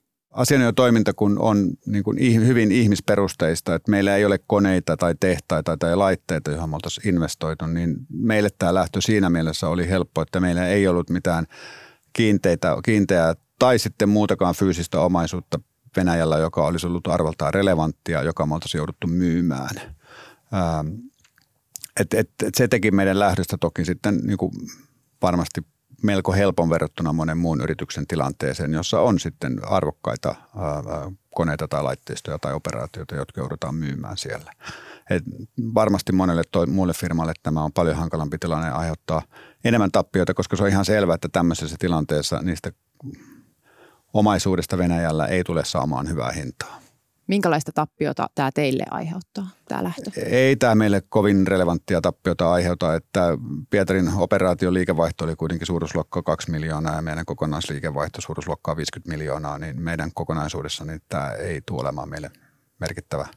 toiminta, 0.75 1.13
kun 1.13 1.39
on 1.39 1.69
niin 1.85 2.03
kuin 2.03 2.17
hyvin 2.47 2.71
ihmisperusteista, 2.71 3.75
että 3.75 3.91
meillä 3.91 4.15
ei 4.15 4.25
ole 4.25 4.39
koneita 4.47 4.97
tai 4.97 5.15
tehtaita 5.19 5.77
tai 5.77 5.95
laitteita, 5.95 6.51
joihin 6.51 6.69
me 6.69 6.75
oltaisiin 6.75 7.15
investoitu, 7.15 7.65
niin 7.65 7.95
meille 8.09 8.49
tämä 8.59 8.73
lähtö 8.73 9.01
siinä 9.01 9.29
mielessä 9.29 9.67
oli 9.67 9.89
helppo, 9.89 10.21
että 10.21 10.39
meillä 10.39 10.67
ei 10.67 10.87
ollut 10.87 11.09
mitään 11.09 11.45
kiinteitä, 12.13 12.77
kiinteää 12.85 13.33
tai 13.59 13.79
sitten 13.79 14.09
muutakaan 14.09 14.55
fyysistä 14.55 14.99
omaisuutta 14.99 15.59
Venäjällä, 15.97 16.37
joka 16.37 16.65
olisi 16.65 16.87
ollut 16.87 17.07
arvoltaan 17.07 17.53
relevanttia, 17.53 18.23
joka 18.23 18.45
me 18.45 18.53
oltaisiin 18.53 18.79
jouduttu 18.79 19.07
myymään. 19.07 19.75
Ähm, 20.53 20.87
et, 21.99 22.13
et, 22.13 22.29
et 22.43 22.55
se 22.55 22.67
teki 22.67 22.91
meidän 22.91 23.19
lähdöstä 23.19 23.57
toki 23.59 23.85
sitten 23.85 24.17
niin 24.17 24.37
kuin 24.37 24.51
varmasti 25.21 25.61
melko 26.03 26.33
helpon 26.33 26.69
verrattuna 26.69 27.13
monen 27.13 27.37
muun 27.37 27.61
yrityksen 27.61 28.07
tilanteeseen, 28.07 28.73
jossa 28.73 29.01
on 29.01 29.19
sitten 29.19 29.59
arvokkaita 29.63 30.35
koneita 31.35 31.67
tai 31.67 31.83
laitteistoja 31.83 32.39
tai 32.39 32.53
operaatioita, 32.53 33.15
jotka 33.15 33.41
joudutaan 33.41 33.75
myymään 33.75 34.17
siellä. 34.17 34.51
Et 35.09 35.23
varmasti 35.73 36.11
monelle 36.11 36.43
toi, 36.51 36.65
muulle 36.65 36.93
firmalle 36.93 37.33
tämä 37.43 37.63
on 37.63 37.73
paljon 37.73 37.95
hankalampi 37.95 38.37
tilanne 38.37 38.71
aiheuttaa 38.71 39.21
enemmän 39.63 39.91
tappioita, 39.91 40.33
koska 40.33 40.55
se 40.55 40.63
on 40.63 40.69
ihan 40.69 40.85
selvää, 40.85 41.15
että 41.15 41.29
tämmöisessä 41.31 41.75
tilanteessa 41.79 42.39
niistä 42.41 42.71
omaisuudesta 44.13 44.77
Venäjällä 44.77 45.25
ei 45.25 45.43
tule 45.43 45.65
saamaan 45.65 46.09
hyvää 46.09 46.31
hintaa. 46.31 46.86
Minkälaista 47.27 47.71
tappiota 47.71 48.29
tämä 48.35 48.51
teille 48.51 48.83
aiheuttaa, 48.91 49.47
tämä 49.67 49.83
lähtö? 49.83 50.11
Ei 50.25 50.55
tämä 50.55 50.75
meille 50.75 51.01
kovin 51.09 51.47
relevanttia 51.47 52.01
tappiota 52.01 52.51
aiheuta, 52.51 52.95
että 52.95 53.37
Pietarin 53.69 54.13
operaation 54.17 54.73
liikevaihto 54.73 55.23
oli 55.23 55.35
kuitenkin 55.35 55.67
suuruusluokkaa 55.67 56.23
2 56.23 56.51
miljoonaa 56.51 56.95
ja 56.95 57.01
meidän 57.01 57.25
kokonaisliikevaihto 57.25 58.21
suuruusluokkaa 58.21 58.75
50 58.77 59.17
miljoonaa, 59.17 59.57
niin 59.57 59.81
meidän 59.81 60.11
kokonaisuudessa 60.13 60.85
niin 60.85 61.01
tämä 61.09 61.31
ei 61.31 61.61
tule 61.65 61.81
olemaan 61.81 62.09
meille 62.09 62.31
merkittävä, 62.79 63.27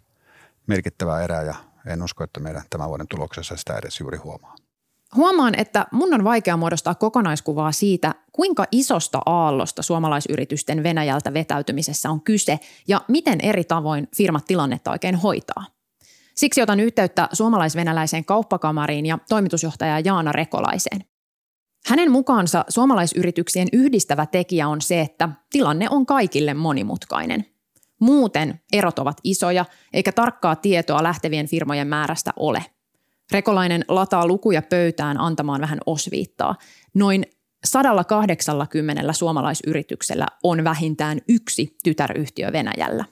merkittävä 0.67 1.23
erä 1.23 1.43
ja 1.43 1.55
en 1.87 2.03
usko, 2.03 2.25
että 2.25 2.41
meidän 2.41 2.63
tämän 2.71 2.89
vuoden 2.89 3.09
tuloksessa 3.09 3.57
sitä 3.57 3.79
edes 3.79 4.01
juuri 4.01 4.19
huomaa. 4.19 4.55
Huomaan, 5.17 5.55
että 5.59 5.87
mun 5.93 6.15
on 6.15 6.25
vaikea 6.25 6.57
muodostaa 6.57 6.95
kokonaiskuvaa 6.95 7.73
siitä, 7.73 8.15
kuinka 8.33 8.67
isosta 8.73 9.19
aallosta 9.27 9.83
suomalaisyritysten 9.83 10.83
Venäjältä 10.83 11.35
vetäytymisessä 11.35 12.11
on 12.11 12.21
kyse 12.21 12.59
ja 12.89 13.01
miten 13.09 13.39
eri 13.43 13.65
tavoin 13.65 14.09
firmat 14.17 14.45
tilannetta 14.45 14.91
oikein 14.91 15.15
hoitaa. 15.15 15.67
Siksi 16.35 16.63
otan 16.63 16.81
yhteyttä 16.81 17.29
suomalais-venäläiseen 17.33 18.25
kauppakamariin 18.25 19.07
ja 19.07 19.19
toimitusjohtaja 19.29 20.01
Jaana 20.01 20.33
Rekolaiseen. 20.33 21.05
Hänen 21.87 22.11
mukaansa 22.11 22.65
suomalaisyrityksien 22.69 23.69
yhdistävä 23.73 24.27
tekijä 24.27 24.69
on 24.69 24.81
se, 24.81 25.01
että 25.01 25.29
tilanne 25.51 25.87
on 25.91 26.07
kaikille 26.07 26.55
monimutkainen. 26.55 27.47
Muuten 28.01 28.61
erot 28.73 28.99
ovat 28.99 29.17
isoja, 29.25 29.65
eikä 29.93 30.13
tarkkaa 30.13 30.57
tietoa 30.57 31.03
lähtevien 31.03 31.49
firmojen 31.49 31.89
määrästä 31.89 32.33
ole– 32.37 32.65
Rekolainen 33.33 33.85
lataa 33.89 34.27
lukuja 34.27 34.63
pöytään 34.63 35.21
antamaan 35.21 35.61
vähän 35.61 35.79
osviittaa. 35.87 36.55
Noin 36.95 37.25
180 37.65 39.13
suomalaisyrityksellä 39.13 40.27
on 40.43 40.65
vähintään 40.65 41.19
yksi 41.29 41.77
tytäryhtiö 41.85 42.53
Venäjällä. 42.53 43.05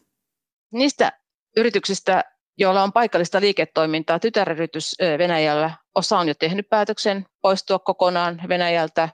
Niistä 0.72 1.12
yrityksistä, 1.56 2.24
joilla 2.58 2.82
on 2.82 2.92
paikallista 2.92 3.40
liiketoimintaa, 3.40 4.18
tytäryritys 4.18 4.96
Venäjällä, 5.18 5.70
osa 5.94 6.18
on 6.18 6.28
jo 6.28 6.34
tehnyt 6.34 6.68
päätöksen 6.68 7.26
poistua 7.42 7.78
kokonaan 7.78 8.40
Venäjältä, 8.48 9.08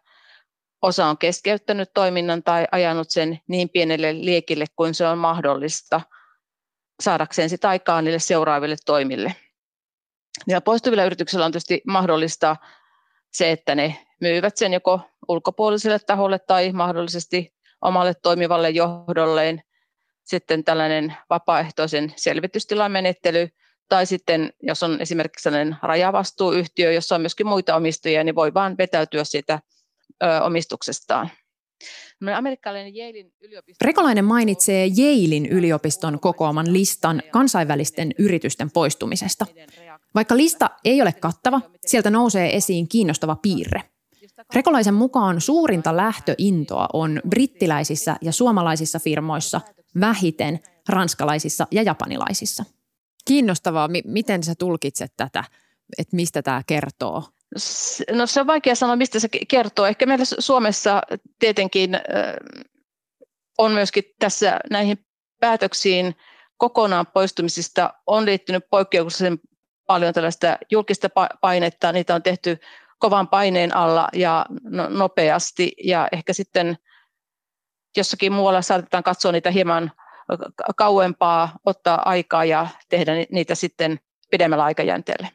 osa 0.82 1.06
on 1.06 1.18
keskeyttänyt 1.18 1.90
toiminnan 1.94 2.42
tai 2.42 2.66
ajanut 2.72 3.10
sen 3.10 3.40
niin 3.48 3.68
pienelle 3.68 4.24
liekille 4.24 4.64
kuin 4.76 4.94
se 4.94 5.06
on 5.06 5.18
mahdollista 5.18 6.00
saadakseen 7.02 7.50
sitä 7.50 7.68
aikaa 7.68 8.02
niille 8.02 8.18
seuraaville 8.18 8.76
toimille. 8.86 9.34
Ja 10.46 10.60
poistuvilla 10.60 11.04
yrityksillä 11.04 11.44
on 11.44 11.52
tietysti 11.52 11.82
mahdollista 11.86 12.56
se, 13.32 13.50
että 13.50 13.74
ne 13.74 14.06
myyvät 14.20 14.56
sen 14.56 14.72
joko 14.72 15.00
ulkopuoliselle 15.28 15.98
taholle 15.98 16.38
tai 16.38 16.72
mahdollisesti 16.72 17.54
omalle 17.82 18.14
toimivalle 18.14 18.70
johdolleen. 18.70 19.62
Sitten 20.24 20.64
tällainen 20.64 21.16
vapaaehtoisen 21.30 22.12
selvitystilamenettely 22.16 23.48
tai 23.88 24.06
sitten 24.06 24.52
jos 24.62 24.82
on 24.82 25.00
esimerkiksi 25.00 25.42
sellainen 25.42 25.76
rajavastuuyhtiö, 25.82 26.92
jossa 26.92 27.14
on 27.14 27.20
myöskin 27.20 27.46
muita 27.46 27.76
omistajia, 27.76 28.24
niin 28.24 28.34
voi 28.34 28.54
vaan 28.54 28.78
vetäytyä 28.78 29.24
siitä 29.24 29.60
ö, 30.22 30.42
omistuksestaan. 30.42 31.30
Rekolainen 33.80 34.24
mainitsee 34.24 34.90
Yalein 34.98 35.46
yliopiston 35.46 36.20
kokoaman 36.20 36.72
listan 36.72 37.22
kansainvälisten 37.30 38.12
yritysten 38.18 38.70
poistumisesta. 38.70 39.46
Vaikka 40.14 40.36
lista 40.36 40.70
ei 40.84 41.02
ole 41.02 41.12
kattava, 41.12 41.60
sieltä 41.86 42.10
nousee 42.10 42.56
esiin 42.56 42.88
kiinnostava 42.88 43.36
piirre. 43.36 43.82
Rekolaisen 44.54 44.94
mukaan 44.94 45.40
suurinta 45.40 45.96
lähtöintoa 45.96 46.88
on 46.92 47.20
brittiläisissä 47.28 48.16
ja 48.22 48.32
suomalaisissa 48.32 48.98
firmoissa, 48.98 49.60
vähiten 50.00 50.60
ranskalaisissa 50.88 51.66
ja 51.70 51.82
japanilaisissa. 51.82 52.64
Kiinnostavaa, 53.24 53.88
miten 54.04 54.42
sä 54.42 54.54
tulkitset 54.58 55.12
tätä, 55.16 55.44
että 55.98 56.16
mistä 56.16 56.42
tämä 56.42 56.62
kertoo? 56.66 57.24
No 58.12 58.26
se 58.26 58.40
on 58.40 58.46
vaikea 58.46 58.74
sanoa, 58.74 58.96
mistä 58.96 59.20
se 59.20 59.28
kertoo. 59.48 59.86
Ehkä 59.86 60.06
meillä 60.06 60.24
Suomessa 60.38 61.02
tietenkin 61.38 62.00
on 63.58 63.72
myöskin 63.72 64.04
tässä 64.18 64.60
näihin 64.70 64.98
päätöksiin 65.40 66.16
kokonaan 66.56 67.06
poistumisista 67.06 67.94
on 68.06 68.24
liittynyt 68.24 68.64
poikkeuksellisen 68.70 69.38
paljon 69.86 70.14
tällaista 70.14 70.58
julkista 70.70 71.08
painetta, 71.40 71.92
niitä 71.92 72.14
on 72.14 72.22
tehty 72.22 72.58
kovan 72.98 73.28
paineen 73.28 73.76
alla 73.76 74.08
ja 74.12 74.46
no, 74.62 74.88
nopeasti 74.88 75.72
ja 75.84 76.08
ehkä 76.12 76.32
sitten 76.32 76.76
jossakin 77.96 78.32
muualla 78.32 78.62
saatetaan 78.62 79.02
katsoa 79.02 79.32
niitä 79.32 79.50
hieman 79.50 79.92
kauempaa, 80.76 81.52
ottaa 81.64 82.02
aikaa 82.08 82.44
ja 82.44 82.66
tehdä 82.88 83.12
niitä 83.30 83.54
sitten 83.54 84.00
pidemmällä 84.30 84.64
aikajänteellä. 84.64 85.28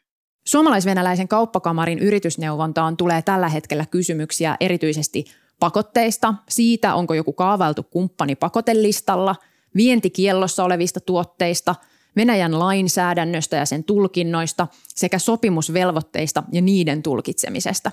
Suomalaisvenäläisen 0.46 1.28
kauppakamarin 1.28 2.00
yritysneuvontaan 2.00 2.98
tulee 2.98 3.22
tällä 3.22 3.50
hetkellä 3.50 3.86
kysymyksiä 3.86 4.58
erityisesti 4.60 5.26
pakotteista, 5.60 6.34
siitä 6.50 6.96
onko 6.96 7.14
joku 7.14 7.34
kaavailtu 7.34 7.84
kumppani 7.84 8.36
pakotelistalla, 8.36 9.36
vientikiellossa 9.76 10.64
olevista 10.64 11.00
tuotteista– 11.00 11.76
Venäjän 12.16 12.60
lainsäädännöstä 12.60 13.58
ja 13.58 13.66
sen 13.66 13.84
tulkinnoista 13.84 14.68
sekä 14.88 15.20
sopimusvelvoitteista 15.20 16.44
ja 16.52 16.62
niiden 16.62 17.04
tulkitsemisesta. 17.04 17.92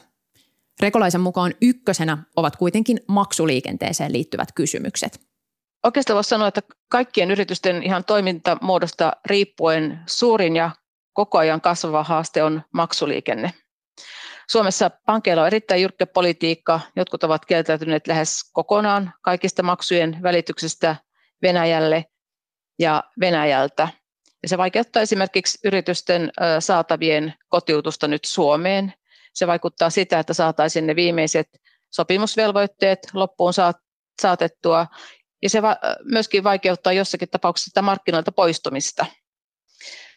Rekolaisen 0.81 1.21
mukaan 1.21 1.55
ykkösenä 1.63 2.19
ovat 2.37 2.57
kuitenkin 2.57 3.01
maksuliikenteeseen 3.09 4.13
liittyvät 4.13 4.53
kysymykset. 4.53 5.21
Oikeastaan 5.85 6.15
voisi 6.15 6.29
sanoa, 6.29 6.49
että 6.49 6.63
kaikkien 6.89 7.31
yritysten 7.31 7.83
ihan 7.83 8.05
toimintamuodosta 8.05 9.13
riippuen 9.25 9.99
suurin 10.07 10.57
ja 10.57 10.71
koko 11.17 11.39
ajan 11.39 11.61
kasvava 11.61 12.05
haaste 12.05 12.43
on 12.43 12.63
maksuliikenne. 12.73 13.53
Suomessa 14.51 14.91
pankeilla 15.07 15.43
on 15.43 15.47
erittäin 15.47 15.83
jyrkkä 15.83 16.07
politiikka. 16.07 16.81
Jotkut 16.97 17.25
ovat 17.25 17.47
kieltäytyneet 17.47 18.07
lähes 18.07 18.51
kokonaan 18.53 19.13
kaikista 19.23 19.63
maksujen 19.63 20.19
välityksestä 20.23 20.97
Venäjälle 21.43 22.05
ja 22.79 23.03
Venäjältä. 23.21 23.89
Ja 24.43 24.49
se 24.49 24.59
vaikeuttaa 24.59 25.03
esimerkiksi 25.03 25.59
yritysten 25.65 26.33
saatavien 26.59 27.35
kotiutusta 27.49 28.09
nyt 28.09 28.25
Suomeen. 28.25 28.93
Se 29.35 29.47
vaikuttaa 29.47 29.91
sitä, 29.91 30.19
että 30.19 30.35
saataisiin 30.35 30.87
ne 30.87 30.97
viimeiset 30.97 31.49
sopimusvelvoitteet 31.91 32.99
loppuun 33.15 33.53
saatettua. 34.23 34.87
Ja 35.43 35.51
se 35.51 35.61
myöskin 36.05 36.45
vaikeuttaa 36.45 36.93
jossakin 36.93 37.29
tapauksessa 37.29 37.69
sitä 37.69 37.83
markkinoilta 37.83 38.33
poistumista. 38.33 39.07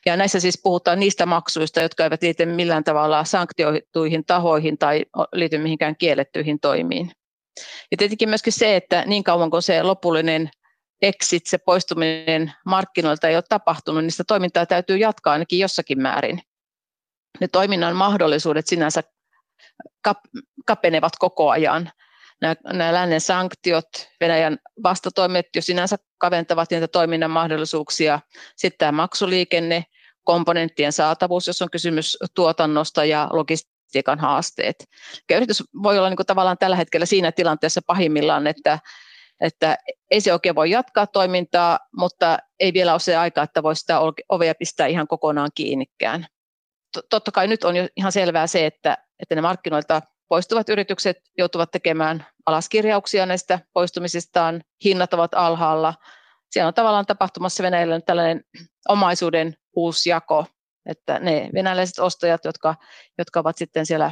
Ja 0.06 0.18
näissä 0.18 0.40
siis 0.40 0.60
puhutaan 0.64 1.00
niistä 1.00 1.26
maksuista, 1.26 1.82
jotka 1.82 2.04
eivät 2.04 2.22
liity 2.22 2.46
millään 2.46 2.84
tavalla 2.84 3.24
sanktioituihin 3.24 4.26
tahoihin 4.26 4.78
tai 4.78 5.06
liity 5.34 5.58
mihinkään 5.58 5.96
kiellettyihin 5.96 6.60
toimiin. 6.60 7.12
Ja 7.92 7.98
tietenkin 7.98 8.30
myöskin 8.30 8.54
se, 8.54 8.76
että 8.76 9.04
niin 9.06 9.24
kauan 9.24 9.50
kuin 9.50 9.62
se 9.62 9.84
lopullinen 9.84 10.50
exit, 11.02 11.46
se 11.46 11.58
poistuminen 11.58 12.54
markkinoilta 12.66 13.28
ei 13.28 13.36
ole 13.36 13.44
tapahtunut, 13.50 14.04
niin 14.04 14.12
sitä 14.12 14.24
toimintaa 14.24 14.66
täytyy 14.66 14.98
jatkaa 14.98 15.34
ainakin 15.34 15.60
jossakin 15.60 16.02
määrin. 16.02 16.42
Ne 17.40 17.48
toiminnan 17.48 17.96
mahdollisuudet 17.96 18.68
sinänsä 18.68 19.04
kapenevat 20.66 21.14
koko 21.20 21.50
ajan. 21.50 21.92
Nämä, 22.42 22.56
nämä 22.74 22.94
lännen 22.94 23.22
sanktiot, 23.22 23.86
Venäjän 24.20 24.58
vastatoimet 24.84 25.46
jo 25.56 25.62
sinänsä 25.62 25.96
kaventavat 26.18 26.72
niitä 26.72 26.88
toiminnan 26.88 27.32
mahdollisuuksia. 27.32 28.20
Sitten 28.56 28.78
tämä 28.78 28.92
maksuliikenne, 28.92 29.84
komponenttien 30.24 30.94
saatavuus, 30.94 31.48
jos 31.48 31.62
on 31.62 31.70
kysymys 31.72 32.18
tuotannosta 32.36 33.06
ja 33.06 33.30
logistiikan 33.32 34.20
haasteet. 34.20 34.76
Ja 35.30 35.38
yritys 35.38 35.64
voi 35.84 35.98
olla 35.98 36.10
niin 36.10 36.18
kuin 36.18 36.26
tavallaan 36.26 36.58
tällä 36.58 36.76
hetkellä 36.76 37.06
siinä 37.06 37.32
tilanteessa 37.32 37.82
pahimmillaan, 37.88 38.48
että 38.48 38.80
että 39.42 39.78
ei 40.12 40.22
se 40.22 40.34
oikein 40.34 40.56
voi 40.56 40.70
jatkaa 40.70 41.08
toimintaa, 41.08 41.80
mutta 41.98 42.38
ei 42.60 42.74
vielä 42.74 42.92
ole 42.92 43.00
se 43.00 43.16
aika, 43.16 43.44
että 43.44 43.64
voisi 43.64 43.80
sitä 43.80 44.00
ovea 44.30 44.56
pistää 44.56 44.88
ihan 44.88 45.08
kokonaan 45.08 45.50
kiinnikään. 45.56 46.28
Totta 47.10 47.32
kai 47.32 47.48
nyt 47.48 47.64
on 47.64 47.76
jo 47.76 47.88
ihan 47.96 48.12
selvää 48.12 48.48
se, 48.48 48.66
että, 48.66 48.98
että 49.20 49.36
ne 49.36 49.42
markkinoilta 49.42 50.02
poistuvat 50.30 50.70
yritykset 50.70 51.18
joutuvat 51.38 51.72
tekemään 51.72 52.26
alaskirjauksia 52.46 53.26
näistä 53.26 53.60
poistumisistaan, 53.74 54.62
hinnat 54.86 55.14
ovat 55.14 55.34
alhaalla. 55.34 55.94
Siellä 56.52 56.68
on 56.68 56.74
tavallaan 56.74 57.06
tapahtumassa 57.06 57.64
Venäjällä 57.64 58.02
tällainen 58.02 58.44
omaisuuden 58.90 59.56
uusjako, 59.76 60.46
että 60.86 61.20
ne 61.20 61.50
venäläiset 61.54 62.00
ostajat, 62.00 62.46
jotka, 62.46 62.76
jotka 63.18 63.40
ovat 63.40 63.58
sitten 63.58 63.86
siellä 63.86 64.12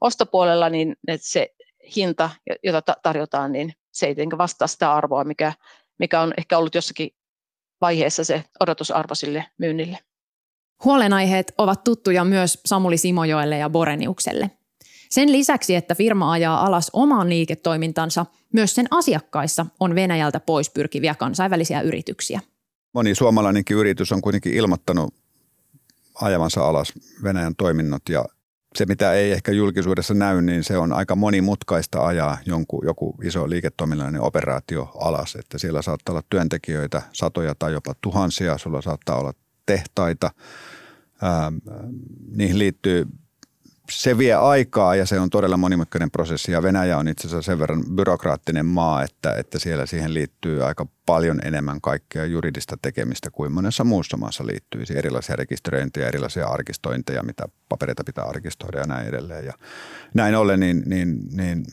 ostopuolella, 0.00 0.68
niin 0.68 0.96
se 1.16 1.48
hinta, 1.96 2.30
jota 2.64 2.82
tarjotaan, 3.02 3.52
niin 3.52 3.72
se 3.92 4.06
ei 4.06 4.14
vastaa 4.38 4.68
sitä 4.68 4.92
arvoa, 4.92 5.24
mikä, 5.24 5.52
mikä 5.98 6.20
on 6.20 6.34
ehkä 6.38 6.58
ollut 6.58 6.74
jossakin 6.74 7.10
vaiheessa 7.80 8.24
se 8.24 8.44
odotusarvo 8.60 9.14
sille 9.14 9.46
myynnille. 9.58 9.98
Huolenaiheet 10.84 11.54
ovat 11.58 11.84
tuttuja 11.84 12.24
myös 12.24 12.60
Samuli 12.66 12.96
Simojoelle 12.96 13.58
ja 13.58 13.70
Boreniukselle. 13.70 14.50
Sen 15.10 15.32
lisäksi, 15.32 15.74
että 15.74 15.94
firma 15.94 16.32
ajaa 16.32 16.66
alas 16.66 16.90
omaan 16.92 17.28
liiketoimintansa, 17.28 18.26
myös 18.52 18.74
sen 18.74 18.86
asiakkaissa 18.90 19.66
on 19.80 19.94
Venäjältä 19.94 20.40
pois 20.40 20.70
pyrkiviä 20.70 21.14
kansainvälisiä 21.14 21.80
yrityksiä. 21.80 22.40
Moni 22.94 23.14
suomalainenkin 23.14 23.76
yritys 23.76 24.12
on 24.12 24.20
kuitenkin 24.20 24.54
ilmoittanut 24.54 25.14
ajavansa 26.14 26.68
alas 26.68 26.92
Venäjän 27.22 27.56
toiminnot 27.56 28.08
ja 28.08 28.24
se, 28.74 28.86
mitä 28.86 29.12
ei 29.12 29.32
ehkä 29.32 29.52
julkisuudessa 29.52 30.14
näy, 30.14 30.42
niin 30.42 30.64
se 30.64 30.78
on 30.78 30.92
aika 30.92 31.16
monimutkaista 31.16 32.06
ajaa 32.06 32.38
jonkun, 32.46 32.86
joku 32.86 33.14
iso 33.24 33.50
liiketoiminnallinen 33.50 34.20
operaatio 34.20 34.90
alas. 35.00 35.36
Että 35.36 35.58
siellä 35.58 35.82
saattaa 35.82 36.12
olla 36.12 36.22
työntekijöitä 36.30 37.02
satoja 37.12 37.54
tai 37.54 37.72
jopa 37.72 37.94
tuhansia, 38.00 38.58
sulla 38.58 38.82
saattaa 38.82 39.18
olla 39.18 39.32
tehtaita. 39.66 40.30
Ähm, 41.24 41.56
niihin 42.36 42.58
liittyy 42.58 43.06
se 43.90 44.18
vie 44.18 44.34
aikaa 44.34 44.94
ja 44.94 45.06
se 45.06 45.20
on 45.20 45.30
todella 45.30 45.56
monimutkainen 45.56 46.10
prosessi 46.10 46.52
ja 46.52 46.62
Venäjä 46.62 46.98
on 46.98 47.08
itse 47.08 47.28
asiassa 47.28 47.46
sen 47.46 47.58
verran 47.58 47.84
byrokraattinen 47.94 48.66
maa, 48.66 49.02
että, 49.02 49.32
että 49.32 49.58
siellä 49.58 49.86
siihen 49.86 50.14
liittyy 50.14 50.64
aika 50.64 50.86
paljon 51.06 51.40
enemmän 51.44 51.80
kaikkea 51.80 52.24
juridista 52.24 52.76
tekemistä 52.82 53.30
kuin 53.30 53.52
monessa 53.52 53.84
muussa 53.84 54.16
maassa 54.16 54.46
liittyy. 54.46 54.84
Erilaisia 54.94 55.36
rekisteröintejä, 55.36 56.08
erilaisia 56.08 56.46
arkistointeja, 56.46 57.22
mitä 57.22 57.44
papereita 57.68 58.04
pitää 58.04 58.24
arkistoida 58.24 58.78
ja 58.78 58.86
näin 58.86 59.08
edelleen. 59.08 59.44
Ja 59.44 59.52
näin 60.14 60.34
ollen 60.34 60.60
niin, 60.60 60.82
niin, 60.86 61.18
niin 61.30 61.66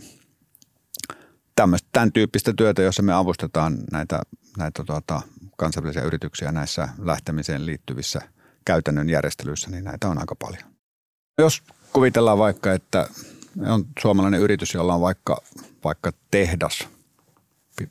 tämän 1.92 2.12
tyyppistä 2.12 2.54
työtä, 2.58 2.82
jossa 2.82 3.02
me 3.04 3.14
avustetaan 3.14 3.78
näitä, 3.92 4.22
näitä 4.58 4.84
tuota, 4.84 5.22
kansainvälisiä 5.58 6.04
yrityksiä 6.04 6.52
näissä 6.52 6.90
lähtemiseen 6.98 7.66
liittyvissä 7.66 8.22
käytännön 8.66 9.10
järjestelyissä, 9.10 9.70
niin 9.70 9.84
näitä 9.84 10.08
on 10.08 10.20
aika 10.20 10.36
paljon. 10.36 10.64
Jos 11.38 11.64
kuvitellaan 11.94 12.38
vaikka, 12.38 12.74
että 12.74 13.08
on 13.68 13.86
suomalainen 14.00 14.40
yritys, 14.40 14.74
jolla 14.74 14.94
on 14.94 15.02
vaikka, 15.02 15.42
vaikka 15.84 16.12
tehdas 16.32 16.88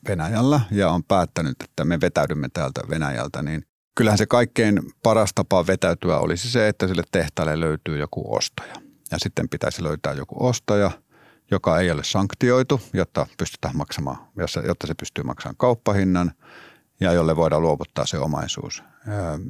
Venäjällä 0.09 0.61
ja 0.71 0.91
on 0.91 1.05
päättänyt, 1.05 1.57
että 1.65 1.85
me 1.85 2.01
vetäydymme 2.01 2.49
täältä 2.53 2.81
Venäjältä, 2.91 3.43
niin 3.43 3.67
kyllähän 3.95 4.19
se 4.19 4.27
kaikkein 4.27 4.81
paras 5.03 5.31
tapa 5.35 5.67
vetäytyä 5.67 6.19
olisi 6.19 6.51
se, 6.51 6.69
että 6.69 6.89
sille 6.89 7.03
tehtaalle 7.13 7.61
löytyy 7.61 7.99
joku 7.99 8.35
ostaja. 8.37 8.75
Ja 9.11 9.19
sitten 9.19 9.49
pitäisi 9.49 9.83
löytää 9.83 10.13
joku 10.13 10.47
ostaja, 10.47 10.91
joka 11.51 11.79
ei 11.79 11.91
ole 11.91 12.05
sanktioitu, 12.05 12.81
jotta 12.93 13.27
pystytään 13.39 13.77
maksamaan, 13.77 14.17
jotta 14.67 14.87
se 14.87 14.95
pystyy 14.95 15.25
maksamaan 15.25 15.57
kauppahinnan 15.57 16.33
ja 17.01 17.13
jolle 17.13 17.37
voidaan 17.37 17.63
luovuttaa 17.63 18.07
se 18.07 18.19
omaisuus. 18.19 18.83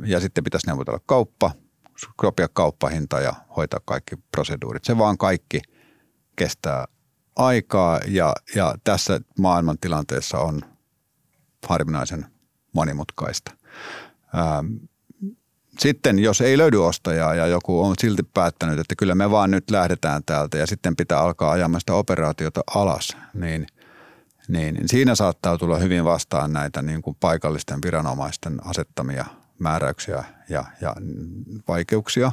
Ja 0.07 0.21
sitten 0.21 0.45
pitäisi 0.45 0.67
neuvotella 0.67 1.01
kauppa 1.07 1.51
sopia 2.23 2.49
kauppahinta 2.53 3.21
ja 3.21 3.35
hoitaa 3.57 3.81
kaikki 3.85 4.17
proseduurit. 4.33 4.85
Se 4.85 4.99
vaan 4.99 5.19
kaikki 5.19 5.61
kestää 6.37 6.85
aikaa 7.37 8.01
ja, 8.07 8.35
ja 8.55 8.75
tässä 8.85 9.21
maailmantilanteessa 9.39 10.39
on 10.39 10.61
harvinaisen 11.69 12.27
monimutkaista. 12.73 13.51
Ähm, 14.35 14.67
sitten 15.79 16.19
jos 16.19 16.41
ei 16.41 16.59
löydy 16.59 16.87
ostajaa 16.87 17.35
ja 17.35 17.47
joku 17.47 17.85
on 17.85 17.95
silti 17.99 18.23
päättänyt, 18.23 18.79
että 18.79 18.95
kyllä 18.99 19.15
me 19.15 19.31
vaan 19.31 19.51
nyt 19.51 19.71
lähdetään 19.71 20.23
täältä 20.27 20.59
ja 20.59 20.67
sitten 20.67 20.97
pitää 20.97 21.19
alkaa 21.19 21.53
ajamaan 21.53 21.81
sitä 21.81 21.95
operaatiota 21.95 22.61
alas, 22.75 23.17
niin, 23.35 23.67
niin 24.49 24.77
siinä 24.87 25.15
saattaa 25.15 25.59
tulla 25.59 25.79
hyvin 25.79 26.05
vastaan 26.05 26.53
näitä 26.53 26.83
niin 26.83 27.03
kuin 27.03 27.17
paikallisten 27.21 27.79
viranomaisten 27.85 28.67
asettamia 28.67 29.27
määräyksiä 29.62 30.25
ja, 30.48 30.64
ja 30.81 30.96
vaikeuksia. 31.68 32.33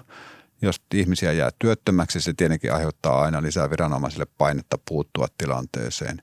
Jos 0.61 0.81
ihmisiä 0.93 1.31
jää 1.31 1.49
työttömäksi, 1.59 2.21
se 2.21 2.33
tietenkin 2.33 2.73
aiheuttaa 2.73 3.21
aina 3.21 3.41
lisää 3.41 3.69
viranomaisille 3.69 4.25
painetta 4.37 4.77
puuttua 4.89 5.27
tilanteeseen. 5.37 6.21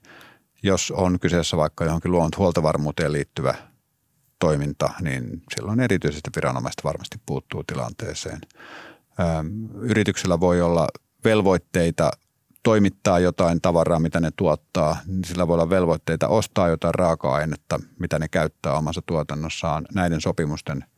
Jos 0.62 0.90
on 0.90 1.20
kyseessä 1.20 1.56
vaikka 1.56 1.84
johonkin 1.84 2.12
huoltovarmuuteen 2.38 3.12
liittyvä 3.12 3.54
toiminta, 4.38 4.90
niin 5.00 5.42
silloin 5.54 5.80
erityisesti 5.80 6.30
viranomaiset 6.36 6.84
varmasti 6.84 7.20
puuttuu 7.26 7.64
tilanteeseen. 7.64 8.40
Yrityksellä 9.74 10.40
voi 10.40 10.62
olla 10.62 10.88
velvoitteita 11.24 12.10
toimittaa 12.62 13.18
jotain 13.18 13.60
tavaraa, 13.60 14.00
mitä 14.00 14.20
ne 14.20 14.30
tuottaa, 14.36 14.96
sillä 15.26 15.48
voi 15.48 15.54
olla 15.54 15.70
velvoitteita 15.70 16.28
ostaa 16.28 16.68
jotain 16.68 16.94
raaka-ainetta, 16.94 17.80
mitä 17.98 18.18
ne 18.18 18.28
käyttää 18.28 18.72
omassa 18.72 19.02
tuotannossaan 19.06 19.86
näiden 19.94 20.20
sopimusten– 20.20 20.84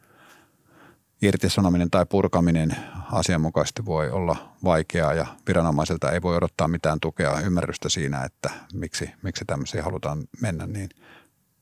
irtisanominen 1.22 1.90
tai 1.90 2.06
purkaminen 2.06 2.76
asianmukaisesti 3.12 3.84
voi 3.84 4.10
olla 4.10 4.36
vaikeaa 4.64 5.14
ja 5.14 5.26
viranomaiselta 5.48 6.12
ei 6.12 6.22
voi 6.22 6.36
odottaa 6.36 6.68
mitään 6.68 7.00
tukea 7.00 7.40
ymmärrystä 7.40 7.88
siinä, 7.88 8.24
että 8.24 8.50
miksi, 8.74 9.10
miksi 9.22 9.44
tämmöisiä 9.44 9.82
halutaan 9.82 10.24
mennä, 10.40 10.66
niin 10.66 10.88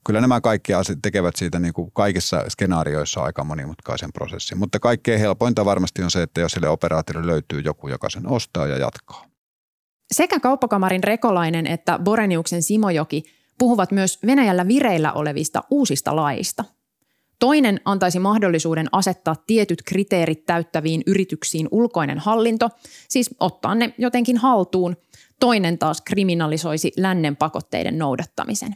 kyllä 0.05 0.21
nämä 0.21 0.41
kaikki 0.41 0.73
asiat 0.73 0.99
tekevät 1.01 1.35
siitä 1.35 1.59
niin 1.59 1.73
kuin 1.73 1.91
kaikissa 1.91 2.43
skenaarioissa 2.49 3.21
aika 3.23 3.43
monimutkaisen 3.43 4.13
prosessin. 4.13 4.57
Mutta 4.57 4.79
kaikkein 4.79 5.19
helpointa 5.19 5.65
varmasti 5.65 6.03
on 6.03 6.11
se, 6.11 6.21
että 6.21 6.41
jos 6.41 6.51
sille 6.51 6.69
operaatiolle 6.69 7.27
löytyy 7.27 7.59
joku, 7.59 7.87
joka 7.87 8.09
sen 8.09 8.27
ostaa 8.27 8.67
ja 8.67 8.77
jatkaa. 8.77 9.25
Sekä 10.11 10.39
kauppakamarin 10.39 11.03
Rekolainen 11.03 11.67
että 11.67 11.99
Boreniuksen 11.99 12.63
Simojoki 12.63 13.23
puhuvat 13.57 13.91
myös 13.91 14.19
Venäjällä 14.25 14.67
vireillä 14.67 15.13
olevista 15.13 15.63
uusista 15.69 16.15
laista– 16.15 16.63
Toinen 17.39 17.79
antaisi 17.85 18.19
mahdollisuuden 18.19 18.87
asettaa 18.91 19.35
tietyt 19.47 19.81
kriteerit 19.85 20.45
täyttäviin 20.45 21.03
yrityksiin 21.07 21.67
ulkoinen 21.71 22.19
hallinto, 22.19 22.69
siis 23.07 23.35
ottaa 23.39 23.75
ne 23.75 23.93
jotenkin 23.97 24.37
haltuun. 24.37 24.97
Toinen 25.39 25.77
taas 25.77 26.01
kriminalisoisi 26.01 26.91
lännen 26.97 27.35
pakotteiden 27.35 27.97
noudattamisen. 27.97 28.75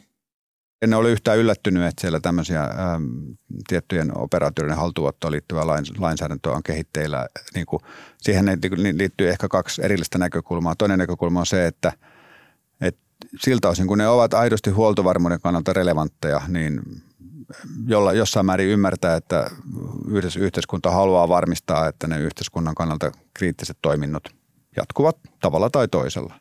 En 0.82 0.94
ole 0.94 1.10
yhtään 1.10 1.38
yllättynyt, 1.38 1.82
että 1.82 2.00
siellä 2.00 2.20
tämmöisiä 2.20 2.62
äm, 2.62 3.36
tiettyjen 3.68 4.18
operaatioiden 4.18 4.76
haltuottoon 4.76 5.32
liittyvää 5.32 5.66
lainsäädäntöä 5.98 6.52
on 6.52 6.62
kehitteillä. 6.62 7.28
Niin 7.54 7.66
kuin, 7.66 7.82
siihen 8.18 8.46
liittyy 8.94 9.28
ehkä 9.28 9.48
kaksi 9.48 9.84
erillistä 9.84 10.18
näkökulmaa. 10.18 10.74
Toinen 10.74 10.98
näkökulma 10.98 11.40
on 11.40 11.46
se, 11.46 11.66
että, 11.66 11.92
että 12.80 13.00
siltä 13.40 13.68
osin 13.68 13.86
kun 13.86 13.98
ne 13.98 14.08
ovat 14.08 14.34
aidosti 14.34 14.70
huoltovarmuuden 14.70 15.40
kannalta 15.40 15.72
relevantteja, 15.72 16.40
niin 16.48 16.80
jolla 17.86 18.12
jossain 18.12 18.46
määrin 18.46 18.68
ymmärtää, 18.68 19.16
että 19.16 19.50
yhteiskunta 20.38 20.90
haluaa 20.90 21.28
varmistaa, 21.28 21.88
että 21.88 22.06
ne 22.06 22.20
yhteiskunnan 22.20 22.74
kannalta 22.74 23.12
kriittiset 23.34 23.78
toiminnot 23.82 24.24
jatkuvat 24.76 25.16
tavalla 25.40 25.70
tai 25.70 25.88
toisella. 25.88 26.34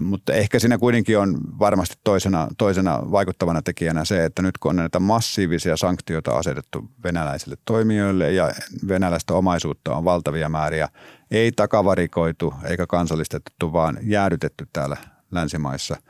Mutta 0.00 0.32
ehkä 0.32 0.58
siinä 0.58 0.78
kuitenkin 0.78 1.18
on 1.18 1.38
varmasti 1.58 1.96
toisena, 2.04 2.48
toisena 2.58 3.00
vaikuttavana 3.10 3.62
tekijänä 3.62 4.04
se, 4.04 4.24
että 4.24 4.42
nyt 4.42 4.58
kun 4.58 4.70
on 4.70 4.76
näitä 4.76 5.00
massiivisia 5.00 5.76
sanktioita 5.76 6.32
asetettu 6.32 6.90
venäläisille 7.04 7.56
toimijoille 7.64 8.32
ja 8.32 8.50
venäläistä 8.88 9.34
omaisuutta 9.34 9.94
on 9.94 10.04
valtavia 10.04 10.48
määriä, 10.48 10.88
ei 11.30 11.52
takavarikoitu 11.52 12.54
eikä 12.64 12.86
kansallistettu, 12.86 13.72
vaan 13.72 13.98
jäädytetty 14.02 14.66
täällä 14.72 14.96
länsimaissa– 15.30 15.96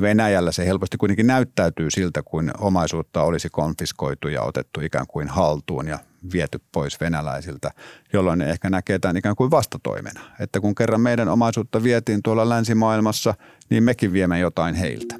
Venäjällä 0.00 0.52
se 0.52 0.66
helposti 0.66 0.96
kuitenkin 0.96 1.26
näyttäytyy 1.26 1.90
siltä, 1.90 2.22
kuin 2.22 2.50
omaisuutta 2.58 3.22
olisi 3.22 3.48
konfiskoitu 3.48 4.28
ja 4.28 4.42
otettu 4.42 4.80
ikään 4.80 5.06
kuin 5.06 5.28
haltuun 5.28 5.88
ja 5.88 5.98
viety 6.32 6.60
pois 6.72 7.00
venäläisiltä, 7.00 7.70
jolloin 8.12 8.38
ne 8.38 8.50
ehkä 8.50 8.70
näkee 8.70 8.98
tämän 8.98 9.16
ikään 9.16 9.36
kuin 9.36 9.50
vastatoimena. 9.50 10.20
Että 10.40 10.60
kun 10.60 10.74
kerran 10.74 11.00
meidän 11.00 11.28
omaisuutta 11.28 11.82
vietiin 11.82 12.22
tuolla 12.22 12.48
länsimaailmassa, 12.48 13.34
niin 13.70 13.82
mekin 13.82 14.12
viemme 14.12 14.38
jotain 14.38 14.74
heiltä. 14.74 15.14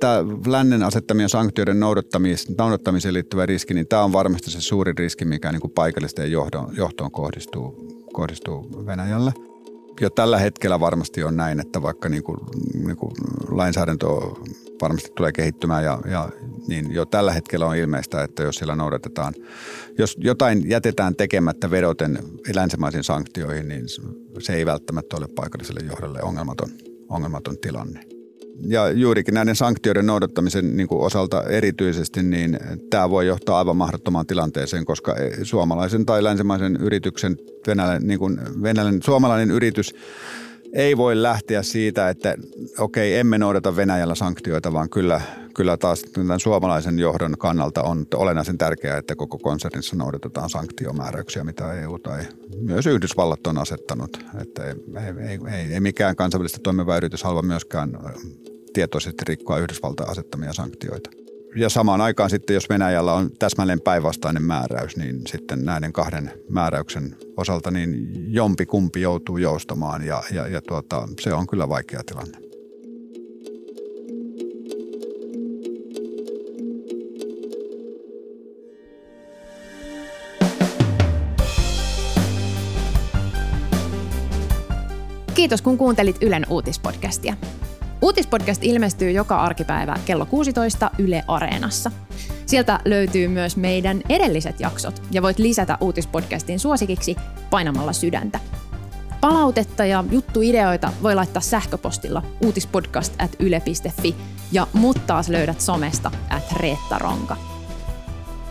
Tämä 0.00 0.24
lännen 0.46 0.82
asettamien 0.82 1.28
sanktioiden 1.28 1.80
noudattamiseen 2.58 3.14
liittyvä 3.14 3.46
riski, 3.46 3.74
niin 3.74 3.88
tämä 3.88 4.02
on 4.02 4.12
varmasti 4.12 4.50
se 4.50 4.60
suuri 4.60 4.92
riski, 4.98 5.24
mikä 5.24 5.52
niin 5.52 5.60
kuin 5.60 5.72
paikallisten 5.72 6.30
johtoon 6.76 7.10
kohdistuu, 7.10 7.88
kohdistuu 8.12 8.86
Venäjällä– 8.86 9.32
jo 10.00 10.10
tällä 10.10 10.38
hetkellä 10.38 10.80
varmasti 10.80 11.24
on 11.24 11.36
näin, 11.36 11.60
että 11.60 11.82
vaikka 11.82 12.08
niin 12.08 12.22
kuin, 12.22 12.38
niin 12.74 12.96
kuin 12.96 13.12
lainsäädäntö 13.50 14.06
varmasti 14.82 15.12
tulee 15.16 15.32
kehittymään 15.32 15.84
ja, 15.84 16.00
ja 16.10 16.28
niin 16.68 16.94
jo 16.94 17.06
tällä 17.06 17.32
hetkellä 17.32 17.66
on 17.66 17.76
ilmeistä, 17.76 18.22
että 18.22 18.42
jos 18.42 18.56
siellä 18.56 18.76
noudatetaan, 18.76 19.34
jos 19.98 20.16
jotain 20.20 20.70
jätetään 20.70 21.16
tekemättä 21.16 21.70
vedoten 21.70 22.18
länsimaisiin 22.54 23.04
sanktioihin, 23.04 23.68
niin 23.68 23.84
se 24.38 24.54
ei 24.54 24.66
välttämättä 24.66 25.16
ole 25.16 25.28
paikalliselle 25.28 25.80
johdolle 25.80 26.22
ongelmaton, 26.22 26.70
ongelmaton 27.08 27.58
tilanne 27.58 28.15
ja 28.60 28.90
juurikin 28.90 29.34
näiden 29.34 29.56
sanktioiden 29.56 30.06
noudattamisen 30.06 30.76
niin 30.76 30.88
kuin 30.88 31.00
osalta 31.00 31.42
erityisesti, 31.42 32.22
niin 32.22 32.58
tämä 32.90 33.10
voi 33.10 33.26
johtaa 33.26 33.58
aivan 33.58 33.76
mahdottomaan 33.76 34.26
tilanteeseen, 34.26 34.84
koska 34.84 35.14
suomalaisen 35.42 36.06
tai 36.06 36.24
länsimaisen 36.24 36.76
yrityksen, 36.76 37.36
venäläinen, 37.66 38.08
niin 38.08 38.18
kuin 38.18 38.38
venäläinen, 38.62 39.02
suomalainen 39.02 39.50
yritys 39.50 39.94
ei 40.76 40.96
voi 40.96 41.22
lähteä 41.22 41.62
siitä, 41.62 42.08
että 42.08 42.34
okei, 42.78 43.18
emme 43.18 43.38
noudata 43.38 43.76
Venäjällä 43.76 44.14
sanktioita, 44.14 44.72
vaan 44.72 44.90
kyllä, 44.90 45.20
kyllä 45.54 45.76
taas 45.76 46.02
tämän 46.02 46.40
suomalaisen 46.40 46.98
johdon 46.98 47.34
kannalta 47.38 47.82
on 47.82 48.06
olennaisen 48.14 48.58
tärkeää, 48.58 48.98
että 48.98 49.16
koko 49.16 49.38
konsernissa 49.38 49.96
noudatetaan 49.96 50.50
sanktiomääräyksiä, 50.50 51.44
mitä 51.44 51.72
EU 51.72 51.98
tai 51.98 52.24
myös 52.60 52.86
Yhdysvallat 52.86 53.46
on 53.46 53.58
asettanut. 53.58 54.24
Että 54.40 54.64
ei, 54.64 54.74
ei, 55.28 55.38
ei, 55.54 55.74
ei 55.74 55.80
mikään 55.80 56.16
kansainvälistä 56.16 56.58
toimiva 56.62 56.96
yritys 56.96 57.24
halua 57.24 57.42
myöskään 57.42 57.98
tietoisesti 58.72 59.24
rikkoa 59.28 59.58
Yhdysvaltain 59.58 60.10
asettamia 60.10 60.52
sanktioita. 60.52 61.25
Ja 61.56 61.68
samaan 61.68 62.00
aikaan 62.00 62.30
sitten, 62.30 62.54
jos 62.54 62.68
Venäjällä 62.68 63.12
on 63.12 63.30
täsmälleen 63.38 63.80
päinvastainen 63.80 64.42
määräys, 64.42 64.96
niin 64.96 65.20
sitten 65.26 65.64
näiden 65.64 65.92
kahden 65.92 66.32
määräyksen 66.48 67.16
osalta 67.36 67.70
niin 67.70 68.08
jompi 68.34 68.66
kumpi 68.66 69.00
joutuu 69.00 69.36
joustamaan 69.36 70.04
ja, 70.04 70.22
ja, 70.32 70.48
ja 70.48 70.62
tuota, 70.62 71.08
se 71.20 71.34
on 71.34 71.46
kyllä 71.46 71.68
vaikea 71.68 72.00
tilanne. 72.06 72.38
Kiitos 85.34 85.62
kun 85.62 85.78
kuuntelit 85.78 86.22
Ylen 86.22 86.46
uutispodcastia. 86.50 87.34
Uutispodcast 88.02 88.64
ilmestyy 88.64 89.10
joka 89.10 89.36
arkipäivä 89.36 89.96
kello 90.06 90.26
16 90.26 90.90
Yle 90.98 91.24
Areenassa. 91.28 91.90
Sieltä 92.46 92.80
löytyy 92.84 93.28
myös 93.28 93.56
meidän 93.56 94.00
edelliset 94.08 94.60
jaksot 94.60 95.02
ja 95.10 95.22
voit 95.22 95.38
lisätä 95.38 95.78
uutispodcastin 95.80 96.58
suosikiksi 96.58 97.16
painamalla 97.50 97.92
sydäntä. 97.92 98.40
Palautetta 99.20 99.84
ja 99.84 100.04
juttuideoita 100.10 100.92
voi 101.02 101.14
laittaa 101.14 101.42
sähköpostilla 101.42 102.22
uutispodcast 102.44 103.14
at 103.18 103.36
yle.fi 103.38 104.16
ja 104.52 104.66
mut 104.72 105.06
taas 105.06 105.28
löydät 105.28 105.60
somesta 105.60 106.10
at 106.30 106.52
Reetta 106.52 106.98
Ronka. 106.98 107.36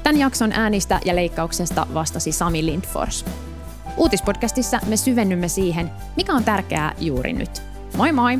Tämän 0.04 0.20
jakson 0.20 0.52
äänistä 0.52 1.00
ja 1.06 1.16
leikkauksesta 1.16 1.88
vastasi 1.94 2.32
Sami 2.32 2.66
Lindfors. 2.66 3.26
Uutispodcastissa 3.98 4.80
me 4.88 4.98
syvennymme 4.98 5.48
siihen, 5.48 5.92
mikä 6.16 6.34
on 6.34 6.44
tärkeää 6.44 6.94
juuri 7.00 7.34
nyt. 7.34 7.62
Moi 7.98 8.12
moi! 8.12 8.40